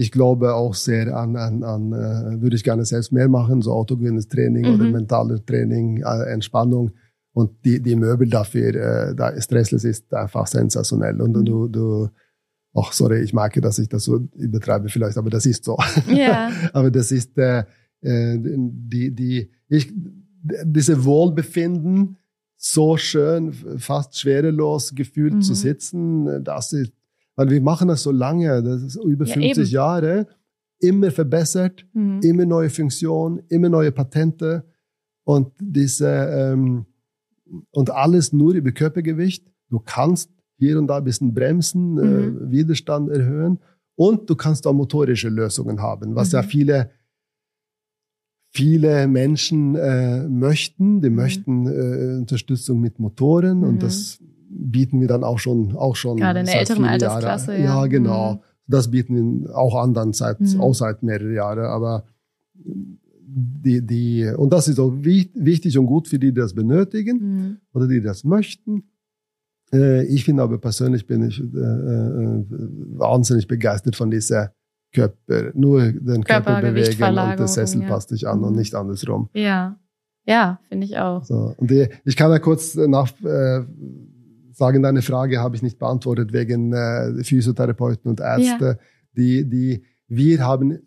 Ich 0.00 0.12
glaube 0.12 0.54
auch 0.54 0.74
sehr 0.74 1.16
an, 1.16 1.34
an, 1.34 1.64
an 1.64 1.92
äh, 1.92 2.40
würde 2.40 2.54
ich 2.54 2.62
gerne 2.62 2.84
selbst 2.84 3.10
mehr 3.10 3.28
machen, 3.28 3.62
so 3.62 3.72
autogenes 3.72 4.28
Training 4.28 4.64
mhm. 4.64 4.74
oder 4.74 4.90
mentales 4.90 5.44
Training, 5.44 6.04
äh, 6.04 6.30
Entspannung. 6.32 6.92
Und 7.32 7.64
die, 7.64 7.82
die 7.82 7.96
Möbel 7.96 8.30
dafür, 8.30 8.74
äh, 8.74 9.14
da 9.16 9.38
Stressless 9.40 9.82
ist 9.82 10.14
einfach 10.14 10.46
sensationell. 10.46 11.20
Und 11.20 11.36
mhm. 11.36 11.44
du, 11.44 11.66
du, 11.66 12.08
ach 12.74 12.92
sorry, 12.92 13.22
ich 13.22 13.32
mag, 13.32 13.60
dass 13.60 13.80
ich 13.80 13.88
das 13.88 14.04
so 14.04 14.28
übertreibe 14.36 14.88
vielleicht, 14.88 15.18
aber 15.18 15.30
das 15.30 15.46
ist 15.46 15.64
so. 15.64 15.76
Ja. 16.08 16.52
aber 16.72 16.92
das 16.92 17.10
ist, 17.10 17.36
äh, 17.36 17.64
äh, 18.00 18.38
die, 18.38 19.12
die, 19.12 19.50
ich, 19.68 19.92
diese 20.64 21.04
Wohlbefinden, 21.04 22.18
so 22.56 22.96
schön, 22.96 23.52
fast 23.78 24.18
schwerelos 24.18 24.94
gefühlt 24.94 25.34
mhm. 25.34 25.42
zu 25.42 25.54
sitzen, 25.54 26.44
das 26.44 26.72
ist, 26.72 26.92
weil 27.38 27.50
wir 27.50 27.62
machen 27.62 27.86
das 27.86 28.02
so 28.02 28.10
lange, 28.10 28.64
das 28.64 28.82
ist 28.82 28.96
über 28.96 29.24
ja, 29.24 29.34
50 29.34 29.58
eben. 29.58 29.70
Jahre, 29.70 30.26
immer 30.80 31.12
verbessert, 31.12 31.86
mhm. 31.92 32.18
immer 32.20 32.44
neue 32.44 32.68
Funktionen, 32.68 33.42
immer 33.48 33.68
neue 33.68 33.92
Patente 33.92 34.64
und 35.22 35.52
diese, 35.60 36.08
ähm, 36.08 36.84
und 37.70 37.90
alles 37.90 38.32
nur 38.32 38.54
über 38.54 38.72
Körpergewicht. 38.72 39.52
Du 39.70 39.78
kannst 39.78 40.32
hier 40.56 40.80
und 40.80 40.88
da 40.88 40.96
ein 40.96 41.04
bisschen 41.04 41.32
bremsen, 41.32 41.98
äh, 41.98 42.02
mhm. 42.02 42.48
äh, 42.48 42.50
Widerstand 42.50 43.08
erhöhen 43.08 43.60
und 43.94 44.28
du 44.28 44.34
kannst 44.34 44.66
auch 44.66 44.72
motorische 44.72 45.28
Lösungen 45.28 45.80
haben, 45.80 46.16
was 46.16 46.32
ja 46.32 46.42
mhm. 46.42 46.46
viele 46.46 46.90
viele 48.50 49.06
Menschen 49.06 49.76
äh, 49.76 50.26
möchten. 50.26 51.02
Die 51.02 51.10
mhm. 51.10 51.14
möchten 51.14 51.66
äh, 51.68 52.18
Unterstützung 52.18 52.80
mit 52.80 52.98
Motoren 52.98 53.58
mhm. 53.58 53.64
und 53.64 53.82
das 53.84 54.18
bieten 54.48 55.00
wir 55.00 55.08
dann 55.08 55.24
auch 55.24 55.38
schon 55.38 55.76
auch 55.76 55.96
schon 55.96 56.18
gerade 56.18 56.40
in 56.40 56.46
der 56.46 56.60
älteren 56.60 56.84
Altersklasse. 56.84 57.54
Ja, 57.54 57.82
ja 57.82 57.86
genau. 57.86 58.34
Mhm. 58.34 58.40
Das 58.66 58.90
bieten 58.90 59.44
wir 59.44 59.56
auch 59.56 59.74
an 59.76 59.94
dann 59.94 60.12
seit 60.12 60.40
mhm. 60.40 60.60
auch 60.60 60.74
seit 60.74 61.02
mehreren 61.02 61.34
Jahren. 61.34 61.66
Aber 61.66 62.04
die 62.54 63.84
die 63.84 64.32
und 64.36 64.52
das 64.52 64.68
ist 64.68 64.78
auch 64.78 64.92
wichtig 65.02 65.78
und 65.78 65.86
gut 65.86 66.08
für 66.08 66.18
die, 66.18 66.28
die 66.28 66.40
das 66.40 66.54
benötigen 66.54 67.18
mhm. 67.18 67.56
oder 67.72 67.86
die 67.86 68.00
das 68.00 68.24
möchten. 68.24 68.84
Äh, 69.72 70.06
ich 70.06 70.24
finde 70.24 70.42
aber 70.42 70.58
persönlich 70.58 71.06
bin 71.06 71.28
ich 71.28 71.40
äh, 71.40 71.42
äh, 71.42 72.44
wahnsinnig 72.96 73.46
begeistert 73.46 73.96
von 73.96 74.10
dieser 74.10 74.52
Körper, 74.94 75.52
nur 75.54 75.92
den 75.92 76.24
Körper 76.24 76.62
bewegen 76.62 77.02
und 77.02 77.38
der 77.38 77.48
Sessel 77.48 77.82
ja. 77.82 77.88
passt 77.88 78.10
dich 78.10 78.26
an 78.26 78.42
und 78.42 78.52
mhm. 78.52 78.58
nicht 78.58 78.74
andersrum. 78.74 79.28
Ja, 79.34 79.78
ja, 80.26 80.60
finde 80.68 80.86
ich 80.86 80.98
auch. 80.98 81.24
So, 81.24 81.54
und 81.56 81.70
die, 81.70 81.88
ich 82.04 82.16
kann 82.16 82.30
da 82.30 82.38
kurz 82.38 82.74
nach 82.74 83.12
äh, 83.22 83.64
sagen, 84.58 84.82
deine 84.82 85.02
Frage 85.02 85.38
habe 85.38 85.56
ich 85.56 85.62
nicht 85.62 85.78
beantwortet 85.78 86.32
wegen 86.32 86.72
äh, 86.72 87.22
Physiotherapeuten 87.22 88.10
und 88.10 88.20
Ärzte, 88.20 88.64
ja. 88.64 88.78
die, 89.16 89.48
die 89.48 89.84
wir 90.08 90.40
haben, 90.44 90.72
äh, 90.72 90.80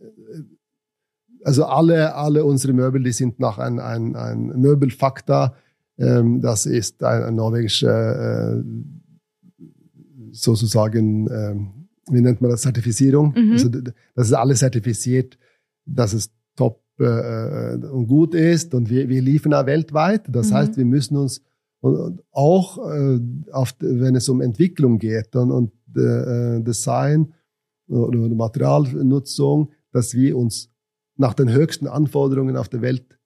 also 1.43 1.65
alle, 1.65 2.15
alle 2.15 2.45
unsere 2.45 2.73
Möbel, 2.73 3.03
die 3.03 3.13
sind 3.13 3.39
nach 3.39 3.57
ein, 3.57 3.79
ein, 3.79 4.15
ein 4.15 4.47
Möbelfakta, 4.47 5.55
ähm, 5.97 6.41
das 6.41 6.65
ist 6.65 7.03
ein, 7.03 7.23
ein 7.23 7.35
norwegischer 7.35 8.57
äh, 8.57 8.63
sozusagen 10.31 11.27
ähm, 11.31 11.81
wie 12.09 12.21
nennt 12.21 12.41
man 12.41 12.51
das, 12.51 12.61
Zertifizierung. 12.61 13.33
Mhm. 13.35 13.51
Also, 13.53 13.69
das 13.69 14.27
ist 14.27 14.33
alles 14.33 14.59
zertifiziert, 14.59 15.37
dass 15.85 16.13
es 16.13 16.31
top 16.55 16.83
äh, 16.99 17.05
äh, 17.05 17.85
und 17.85 18.07
gut 18.07 18.35
ist 18.35 18.73
und 18.73 18.89
wir, 18.89 19.09
wir 19.09 19.21
liefern 19.21 19.53
auch 19.53 19.65
weltweit. 19.65 20.23
Das 20.27 20.49
mhm. 20.49 20.55
heißt, 20.55 20.77
wir 20.77 20.85
müssen 20.85 21.17
uns 21.17 21.41
auch, 22.31 22.77
äh, 22.89 23.19
auf, 23.51 23.75
wenn 23.79 24.15
es 24.15 24.29
um 24.29 24.41
Entwicklung 24.41 24.99
geht 24.99 25.35
und, 25.35 25.51
und 25.51 25.71
äh, 25.95 26.61
Design 26.61 27.33
oder 27.87 28.17
Materialnutzung, 28.17 29.71
dass 29.91 30.13
wir 30.13 30.37
uns 30.37 30.69
nach 31.17 31.33
den 31.33 31.51
höchsten 31.51 31.87
Anforderungen 31.87 32.55
auf 32.55 32.69
der 32.69 32.81
Welt 32.81 33.17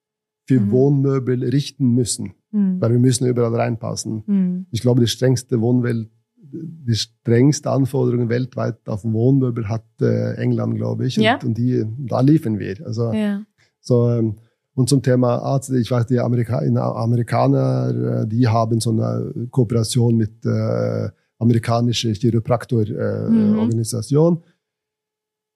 für 0.48 0.60
mhm. 0.60 0.72
Wohnmöbel 0.72 1.44
richten 1.44 1.94
müssen, 1.94 2.34
mhm. 2.52 2.80
weil 2.80 2.91
wir 2.91 3.00
müssen 3.00 3.28
überall 3.28 3.56
reinpassen. 3.56 4.24
Mhm. 4.26 4.65
Ich 4.72 4.82
glaube, 4.82 5.02
die 5.02 5.08
strengste 5.08 5.60
Wohnwelt 5.62 6.10
die 6.58 6.96
strengste 6.96 7.70
Anforderungen 7.70 8.30
weltweit 8.30 8.88
auf 8.88 9.04
Wohnmöbel 9.04 9.68
hat 9.68 9.86
äh, 10.02 10.36
England, 10.36 10.76
glaube 10.76 11.06
ich. 11.06 11.18
Und, 11.18 11.24
ja. 11.24 11.39
und 11.44 11.58
die, 11.58 11.86
da 11.98 12.22
liefern 12.22 12.60
wir. 12.60 12.86
Also, 12.86 13.12
ja. 13.12 13.44
so, 13.80 14.10
ähm, 14.10 14.36
und 14.75 14.88
zum 14.89 15.01
Thema 15.01 15.38
Arzt, 15.38 15.71
ich 15.71 15.89
weiß, 15.89 16.05
die 16.07 16.19
Amerika 16.19 16.59
Amerikaner, 16.59 18.23
äh, 18.23 18.27
die 18.27 18.45
haben 18.47 18.81
so 18.81 18.91
eine 18.91 19.47
Kooperation 19.49 20.17
mit 20.17 20.45
äh, 20.45 21.09
amerikanischer 21.39 22.11
Chiropraktor-Organisation. 22.11 24.33
Äh, 24.33 24.38
mhm. 24.38 24.43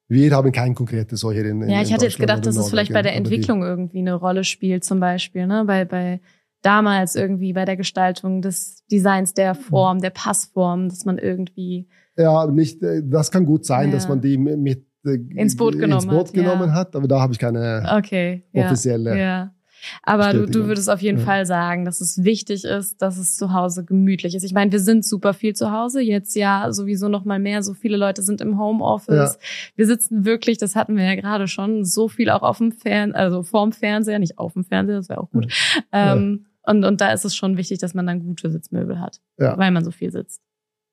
wir 0.08 0.32
haben 0.32 0.50
kein 0.52 0.74
konkretes 0.74 1.20
so 1.20 1.30
hier 1.30 1.44
in, 1.44 1.60
in 1.62 1.68
Ja, 1.68 1.82
ich 1.82 1.92
hatte 1.92 2.06
jetzt 2.06 2.18
gedacht, 2.18 2.46
dass 2.46 2.56
es 2.56 2.70
vielleicht 2.70 2.94
bei 2.94 3.02
der 3.02 3.14
Entwicklung 3.14 3.62
irgendwie 3.62 3.98
eine 3.98 4.14
Rolle 4.14 4.42
spielt, 4.42 4.84
zum 4.84 5.00
Beispiel, 5.00 5.46
ne? 5.46 5.64
Bei, 5.66 5.84
bei 5.84 6.22
damals 6.62 7.14
irgendwie 7.14 7.52
bei 7.52 7.66
der 7.66 7.76
Gestaltung 7.76 8.42
des 8.42 8.84
Designs 8.86 9.34
der 9.34 9.54
Form, 9.54 10.00
der 10.00 10.10
Passform, 10.10 10.88
dass 10.88 11.04
man 11.04 11.18
irgendwie. 11.18 11.88
Ja, 12.16 12.46
nicht, 12.46 12.82
äh, 12.82 13.02
das 13.04 13.30
kann 13.30 13.44
gut 13.44 13.66
sein, 13.66 13.88
ja. 13.88 13.94
dass 13.94 14.08
man 14.08 14.22
die 14.22 14.38
mit 14.38 14.86
ins 15.04 15.56
Boot 15.56 15.74
genommen, 15.74 16.02
ins 16.02 16.06
Boot 16.06 16.28
hat, 16.28 16.34
genommen 16.34 16.68
ja. 16.68 16.74
hat, 16.74 16.96
aber 16.96 17.08
da 17.08 17.20
habe 17.20 17.32
ich 17.32 17.38
keine 17.38 17.90
okay, 17.96 18.44
offizielle. 18.52 19.18
Ja. 19.18 19.54
Aber 20.02 20.32
du, 20.32 20.46
du 20.46 20.66
würdest 20.66 20.90
auf 20.90 21.00
jeden 21.00 21.18
ja. 21.18 21.24
Fall 21.24 21.46
sagen, 21.46 21.84
dass 21.84 22.00
es 22.00 22.22
wichtig 22.22 22.64
ist, 22.64 23.00
dass 23.00 23.18
es 23.18 23.36
zu 23.36 23.52
Hause 23.52 23.84
gemütlich 23.84 24.34
ist. 24.34 24.44
Ich 24.44 24.52
meine, 24.52 24.72
wir 24.72 24.80
sind 24.80 25.04
super 25.04 25.32
viel 25.32 25.54
zu 25.54 25.72
Hause, 25.72 26.00
jetzt 26.00 26.36
ja 26.36 26.72
sowieso 26.72 27.08
noch 27.08 27.24
mal 27.24 27.38
mehr. 27.38 27.62
So 27.62 27.74
viele 27.74 27.96
Leute 27.96 28.22
sind 28.22 28.40
im 28.40 28.58
Homeoffice. 28.58 29.34
Ja. 29.34 29.40
Wir 29.76 29.86
sitzen 29.86 30.24
wirklich, 30.24 30.58
das 30.58 30.76
hatten 30.76 30.96
wir 30.96 31.04
ja 31.04 31.14
gerade 31.14 31.48
schon, 31.48 31.84
so 31.84 32.08
viel 32.08 32.30
auch 32.30 32.42
auf 32.42 32.58
dem 32.58 32.72
Fernseher, 32.72 33.18
also 33.18 33.42
vorm 33.42 33.72
Fernseher, 33.72 34.18
nicht 34.18 34.38
auf 34.38 34.52
dem 34.52 34.64
Fernseher, 34.64 34.96
das 34.96 35.08
wäre 35.08 35.20
auch 35.20 35.30
gut. 35.30 35.46
Ja. 35.92 36.12
Ähm, 36.14 36.46
und, 36.62 36.84
und 36.84 37.00
da 37.00 37.12
ist 37.12 37.24
es 37.24 37.34
schon 37.34 37.56
wichtig, 37.56 37.78
dass 37.78 37.94
man 37.94 38.06
dann 38.06 38.20
gute 38.20 38.50
Sitzmöbel 38.50 39.00
hat, 39.00 39.20
weil 39.38 39.70
man 39.70 39.82
so 39.82 39.90
viel 39.90 40.12
sitzt. 40.12 40.42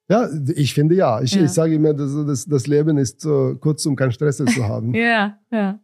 Ja, 0.10 0.30
ich 0.56 0.74
finde 0.74 0.96
ja. 0.96 1.22
Ich, 1.22 1.34
ja. 1.34 1.43
ich 1.43 1.52
sage 1.52 1.76
immer, 1.76 1.93
das, 1.93 2.12
das, 2.26 2.46
das 2.46 2.67
Leben 2.67 2.98
ist 2.98 3.20
so 3.20 3.58
kurz, 3.60 3.86
um 3.86 3.96
keinen 3.96 4.12
Stress 4.13 4.38
zu 4.38 4.67
haben. 4.67 4.93
ja, 4.96 5.38
ja, 5.52 5.80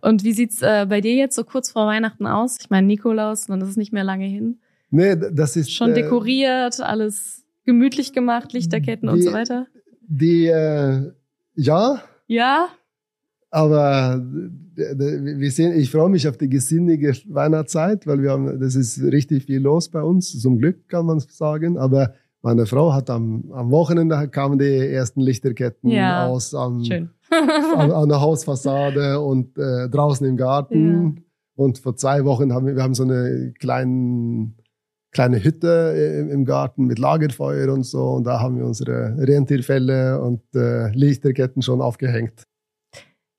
Und 0.00 0.24
wie 0.24 0.32
sieht's 0.32 0.60
äh, 0.60 0.86
bei 0.88 1.00
dir 1.00 1.14
jetzt 1.14 1.36
so 1.36 1.44
kurz 1.44 1.70
vor 1.70 1.86
Weihnachten 1.86 2.26
aus? 2.26 2.58
Ich 2.60 2.70
meine, 2.70 2.86
Nikolaus, 2.88 3.46
dann 3.46 3.60
ist 3.60 3.68
es 3.68 3.76
nicht 3.76 3.92
mehr 3.92 4.02
lange 4.02 4.26
hin. 4.26 4.58
Nee, 4.90 5.16
das 5.16 5.56
ist. 5.56 5.72
Schon 5.72 5.92
äh, 5.92 5.94
dekoriert, 5.94 6.80
alles 6.80 7.44
gemütlich 7.64 8.12
gemacht, 8.12 8.52
Lichterketten 8.52 9.08
die, 9.08 9.14
und 9.14 9.22
so 9.22 9.32
weiter? 9.32 9.66
Die, 10.08 10.46
äh, 10.46 11.12
ja. 11.54 12.02
Ja. 12.26 12.68
Aber 13.50 14.24
wir 14.24 15.50
sehen, 15.50 15.78
ich 15.78 15.90
freue 15.90 16.08
mich 16.08 16.28
auf 16.28 16.36
die 16.36 16.48
gesinnige 16.48 17.12
Weihnachtszeit, 17.26 18.06
weil 18.06 18.22
wir 18.22 18.30
haben, 18.30 18.60
das 18.60 18.74
ist 18.74 19.00
richtig 19.02 19.44
viel 19.44 19.60
los 19.60 19.88
bei 19.88 20.02
uns, 20.02 20.40
zum 20.40 20.58
Glück 20.58 20.88
kann 20.88 21.06
man 21.06 21.20
sagen. 21.20 21.76
Aber 21.76 22.14
meine 22.42 22.66
Frau 22.66 22.92
hat 22.92 23.10
am, 23.10 23.50
am 23.52 23.70
Wochenende 23.70 24.28
kamen 24.28 24.58
die 24.58 24.64
ersten 24.64 25.20
Lichterketten 25.20 25.90
ja, 25.90 26.26
aus 26.26 26.54
am, 26.54 26.82
an, 27.30 27.90
an, 27.92 28.08
der 28.08 28.20
Hausfassade 28.20 29.20
und 29.20 29.58
äh, 29.58 29.88
draußen 29.88 30.26
im 30.26 30.36
Garten. 30.36 31.16
Ja. 31.16 31.22
Und 31.56 31.78
vor 31.78 31.96
zwei 31.96 32.24
Wochen 32.24 32.54
haben 32.54 32.66
wir, 32.66 32.76
wir 32.76 32.82
haben 32.82 32.94
so 32.94 33.02
eine 33.02 33.52
kleinen, 33.58 34.56
kleine 35.12 35.44
Hütte 35.44 36.18
im, 36.20 36.30
im, 36.30 36.44
Garten 36.46 36.86
mit 36.86 36.98
Lagerfeuer 36.98 37.72
und 37.72 37.84
so. 37.84 38.12
Und 38.12 38.24
da 38.24 38.40
haben 38.40 38.56
wir 38.56 38.64
unsere 38.64 39.16
Rentierfälle 39.18 40.22
und 40.22 40.42
äh, 40.54 40.90
Lichterketten 40.92 41.60
schon 41.60 41.82
aufgehängt. 41.82 42.46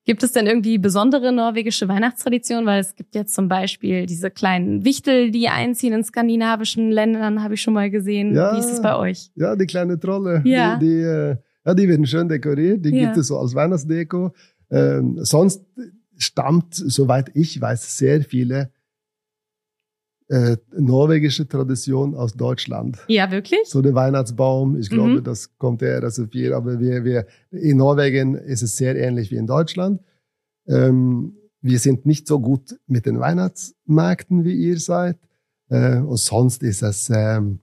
Gibt 0.03 0.23
es 0.23 0.31
denn 0.31 0.47
irgendwie 0.47 0.79
besondere 0.79 1.31
norwegische 1.31 1.87
Weihnachtstraditionen? 1.87 2.65
Weil 2.65 2.81
es 2.81 2.95
gibt 2.95 3.13
jetzt 3.13 3.35
zum 3.35 3.47
Beispiel 3.47 4.07
diese 4.07 4.31
kleinen 4.31 4.83
Wichtel, 4.83 5.29
die 5.29 5.47
einziehen 5.47 5.93
in 5.93 6.03
skandinavischen 6.03 6.91
Ländern, 6.91 7.43
habe 7.43 7.53
ich 7.53 7.61
schon 7.61 7.75
mal 7.75 7.91
gesehen. 7.91 8.33
Ja, 8.33 8.55
Wie 8.55 8.59
ist 8.59 8.71
es 8.71 8.81
bei 8.81 8.95
euch? 8.95 9.29
Ja, 9.35 9.55
die 9.55 9.67
kleine 9.67 9.99
Trolle. 9.99 10.41
Ja. 10.43 10.77
Die, 10.77 10.87
die, 10.87 11.01
äh, 11.01 11.35
ja, 11.65 11.73
die 11.75 11.87
werden 11.87 12.07
schön 12.07 12.27
dekoriert. 12.27 12.83
Die 12.83 12.89
ja. 12.89 13.05
gibt 13.05 13.17
es 13.17 13.27
so 13.27 13.37
als 13.37 13.53
Weihnachtsdeko. 13.53 14.33
Ähm, 14.71 15.17
sonst 15.19 15.63
stammt, 16.17 16.73
soweit 16.73 17.29
ich 17.35 17.61
weiß, 17.61 17.97
sehr 17.97 18.21
viele 18.21 18.71
äh, 20.32 20.56
norwegische 20.78 21.46
Tradition 21.46 22.15
aus 22.15 22.32
Deutschland. 22.32 23.00
Ja, 23.10 23.32
wirklich? 23.32 23.60
So 23.65 23.82
der 23.82 23.94
Weihnachtsbaum, 23.96 24.78
ich 24.78 24.89
glaube, 24.89 25.20
mhm. 25.20 25.24
das 25.26 25.58
kommt 25.58 25.82
eher 25.82 26.00
das 26.00 26.17
ist 26.17 26.32
viel, 26.32 26.54
aber 26.54 26.80
wir, 26.80 27.04
wir, 27.04 27.26
in 27.52 27.76
Norwegen 27.76 28.36
ist 28.36 28.62
es 28.62 28.78
sehr 28.78 28.96
ähnlich 28.96 29.30
wie 29.30 29.36
in 29.36 29.46
Deutschland. 29.46 30.00
Ähm, 30.67 31.36
wir 31.60 31.80
sind 31.80 32.06
nicht 32.06 32.28
so 32.28 32.39
gut 32.39 32.80
mit 32.88 33.06
den 33.06 33.20
Weihnachtsmärkten, 33.20 34.46
wie 34.46 34.54
ihr 34.54 34.80
seid. 34.80 35.17
Äh, 35.70 35.98
und 35.98 36.17
sonst 36.17 36.63
ist 36.63 36.82
es 36.82 37.12
ähm, 37.13 37.60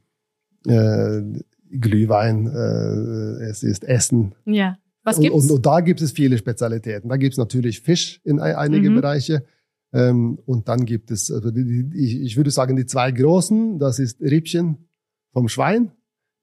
äh, 0.66 1.22
Glühwein, 1.70 2.48
äh, 2.48 3.44
es 3.44 3.62
ist 3.62 3.82
Essen. 3.84 4.34
Ja. 4.44 4.76
Was 5.04 5.18
gibt's? 5.18 5.34
Und, 5.34 5.44
und, 5.44 5.50
und 5.56 5.64
da 5.64 5.80
gibt 5.80 6.02
es 6.02 6.12
viele 6.12 6.36
Spezialitäten. 6.36 7.08
Da 7.08 7.16
gibt 7.16 7.32
es 7.32 7.38
natürlich 7.38 7.80
Fisch 7.80 8.20
in 8.24 8.40
einige 8.40 8.90
mhm. 8.90 8.96
Bereiche. 8.96 9.42
Ähm, 9.92 10.38
und 10.44 10.68
dann 10.68 10.84
gibt 10.84 11.10
es, 11.10 11.30
also 11.30 11.50
die, 11.50 11.88
die, 11.88 12.22
ich 12.22 12.36
würde 12.36 12.50
sagen, 12.50 12.76
die 12.76 12.86
zwei 12.86 13.10
großen, 13.10 13.78
das 13.78 13.98
ist 13.98 14.20
Rippchen 14.20 14.88
vom 15.32 15.48
Schwein 15.48 15.92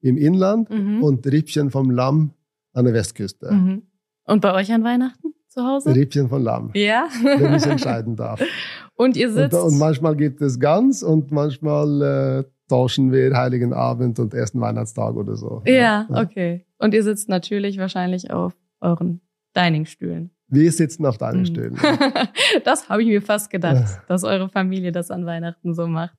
im 0.00 0.16
Inland 0.16 0.70
mhm. 0.70 1.02
und 1.02 1.26
Rippchen 1.26 1.70
vom 1.70 1.90
Lamm 1.90 2.32
an 2.72 2.84
der 2.84 2.94
Westküste. 2.94 3.52
Mhm. 3.52 3.82
Und 4.24 4.40
bei 4.40 4.52
euch 4.54 4.72
an 4.72 4.82
Weihnachten 4.82 5.34
zu 5.48 5.62
Hause? 5.62 5.94
Rippchen 5.94 6.28
von 6.28 6.42
Lamm. 6.42 6.70
Ja. 6.74 7.08
wenn 7.22 7.54
ich 7.54 7.66
entscheiden 7.66 8.16
darf. 8.16 8.42
Und 8.96 9.16
ihr 9.16 9.30
sitzt. 9.30 9.54
Und, 9.54 9.72
und 9.72 9.78
manchmal 9.78 10.16
gibt 10.16 10.40
es 10.40 10.58
Gans 10.58 11.02
und 11.02 11.30
manchmal 11.30 12.02
äh, 12.02 12.44
tauschen 12.66 13.12
wir 13.12 13.36
Heiligen 13.36 13.74
Abend 13.74 14.18
und 14.18 14.32
ersten 14.32 14.58
Weihnachtstag 14.58 15.14
oder 15.16 15.36
so. 15.36 15.62
Ja, 15.66 15.74
ja, 15.74 16.06
okay. 16.08 16.64
Und 16.78 16.94
ihr 16.94 17.02
sitzt 17.02 17.28
natürlich 17.28 17.76
wahrscheinlich 17.76 18.30
auf 18.30 18.54
euren 18.80 19.20
Diningstühlen. 19.54 20.30
Wir 20.48 20.70
sitzen 20.70 21.04
auf 21.06 21.18
deinen 21.18 21.40
mhm. 21.40 21.46
Stühlen. 21.46 21.78
das 22.64 22.88
habe 22.88 23.02
ich 23.02 23.08
mir 23.08 23.22
fast 23.22 23.50
gedacht, 23.50 24.00
dass 24.08 24.24
eure 24.24 24.48
Familie 24.48 24.92
das 24.92 25.10
an 25.10 25.26
Weihnachten 25.26 25.74
so 25.74 25.86
macht. 25.86 26.16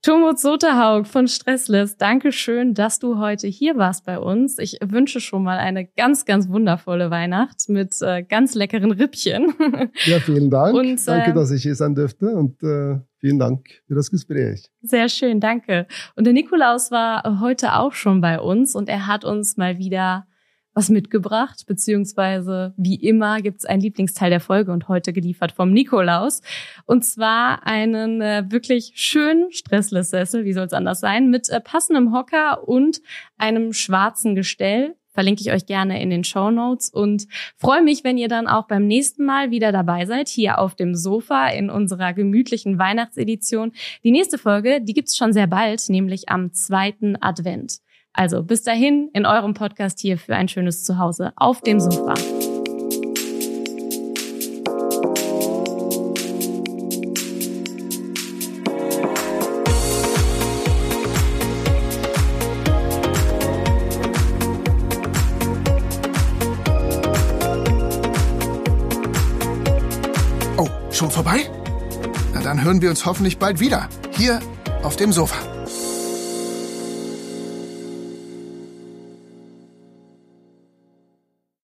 Tumut 0.00 0.38
Soterhaug 0.38 1.08
von 1.08 1.26
Stressless, 1.26 1.96
danke 1.96 2.30
schön, 2.30 2.72
dass 2.72 3.00
du 3.00 3.18
heute 3.18 3.48
hier 3.48 3.76
warst 3.76 4.06
bei 4.06 4.20
uns. 4.20 4.58
Ich 4.58 4.78
wünsche 4.80 5.20
schon 5.20 5.42
mal 5.42 5.58
eine 5.58 5.86
ganz, 5.86 6.24
ganz 6.24 6.48
wundervolle 6.48 7.10
Weihnacht 7.10 7.68
mit 7.68 7.96
äh, 8.00 8.22
ganz 8.22 8.54
leckeren 8.54 8.92
Rippchen. 8.92 9.54
Ja, 10.06 10.20
vielen 10.20 10.50
Dank. 10.50 10.74
Und, 10.74 11.06
danke, 11.06 11.32
äh, 11.32 11.34
dass 11.34 11.50
ich 11.50 11.62
hier 11.62 11.74
sein 11.74 11.94
dürfte 11.94 12.30
und 12.30 12.62
äh, 12.62 13.00
vielen 13.18 13.38
Dank 13.38 13.66
für 13.86 13.94
das 13.94 14.10
Gespräch. 14.10 14.70
Sehr 14.82 15.08
schön, 15.08 15.40
danke. 15.40 15.86
Und 16.14 16.24
der 16.24 16.32
Nikolaus 16.32 16.90
war 16.90 17.40
heute 17.40 17.74
auch 17.74 17.92
schon 17.92 18.20
bei 18.20 18.38
uns 18.38 18.76
und 18.76 18.88
er 18.88 19.06
hat 19.06 19.24
uns 19.24 19.56
mal 19.56 19.78
wieder 19.78 20.27
was 20.78 20.90
mitgebracht, 20.90 21.66
beziehungsweise 21.66 22.72
wie 22.76 22.94
immer 22.94 23.42
gibt's 23.42 23.64
einen 23.64 23.82
Lieblingsteil 23.82 24.30
der 24.30 24.38
Folge 24.38 24.70
und 24.70 24.86
heute 24.86 25.12
geliefert 25.12 25.50
vom 25.50 25.72
Nikolaus. 25.72 26.40
Und 26.86 27.04
zwar 27.04 27.66
einen 27.66 28.22
äh, 28.22 28.44
wirklich 28.48 28.92
schönen 28.94 29.50
Stressless-Sessel, 29.50 30.44
wie 30.44 30.52
soll 30.52 30.66
es 30.66 30.72
anders 30.72 31.00
sein, 31.00 31.30
mit 31.30 31.48
äh, 31.48 31.60
passendem 31.60 32.14
Hocker 32.14 32.68
und 32.68 33.02
einem 33.38 33.72
schwarzen 33.72 34.36
Gestell. 34.36 34.94
Verlinke 35.10 35.40
ich 35.40 35.50
euch 35.50 35.66
gerne 35.66 36.00
in 36.00 36.10
den 36.10 36.22
Show 36.22 36.52
Notes 36.52 36.90
und 36.90 37.26
freue 37.56 37.82
mich, 37.82 38.04
wenn 38.04 38.16
ihr 38.16 38.28
dann 38.28 38.46
auch 38.46 38.68
beim 38.68 38.86
nächsten 38.86 39.24
Mal 39.24 39.50
wieder 39.50 39.72
dabei 39.72 40.06
seid, 40.06 40.28
hier 40.28 40.60
auf 40.60 40.76
dem 40.76 40.94
Sofa 40.94 41.48
in 41.48 41.70
unserer 41.70 42.12
gemütlichen 42.12 42.78
Weihnachtsedition. 42.78 43.72
Die 44.04 44.12
nächste 44.12 44.38
Folge, 44.38 44.80
die 44.80 44.94
gibt's 44.94 45.16
schon 45.16 45.32
sehr 45.32 45.48
bald, 45.48 45.88
nämlich 45.88 46.28
am 46.28 46.52
zweiten 46.52 47.20
Advent. 47.20 47.80
Also 48.18 48.42
bis 48.42 48.64
dahin 48.64 49.10
in 49.12 49.26
eurem 49.26 49.54
Podcast 49.54 50.00
hier 50.00 50.18
für 50.18 50.34
ein 50.34 50.48
schönes 50.48 50.82
Zuhause 50.82 51.32
auf 51.36 51.60
dem 51.60 51.78
Sofa. 51.78 52.14
Oh, 70.56 70.66
schon 70.90 71.12
vorbei? 71.12 71.48
Na 72.34 72.42
dann 72.42 72.64
hören 72.64 72.82
wir 72.82 72.90
uns 72.90 73.06
hoffentlich 73.06 73.38
bald 73.38 73.60
wieder. 73.60 73.88
Hier 74.16 74.40
auf 74.82 74.96
dem 74.96 75.12
Sofa. 75.12 75.57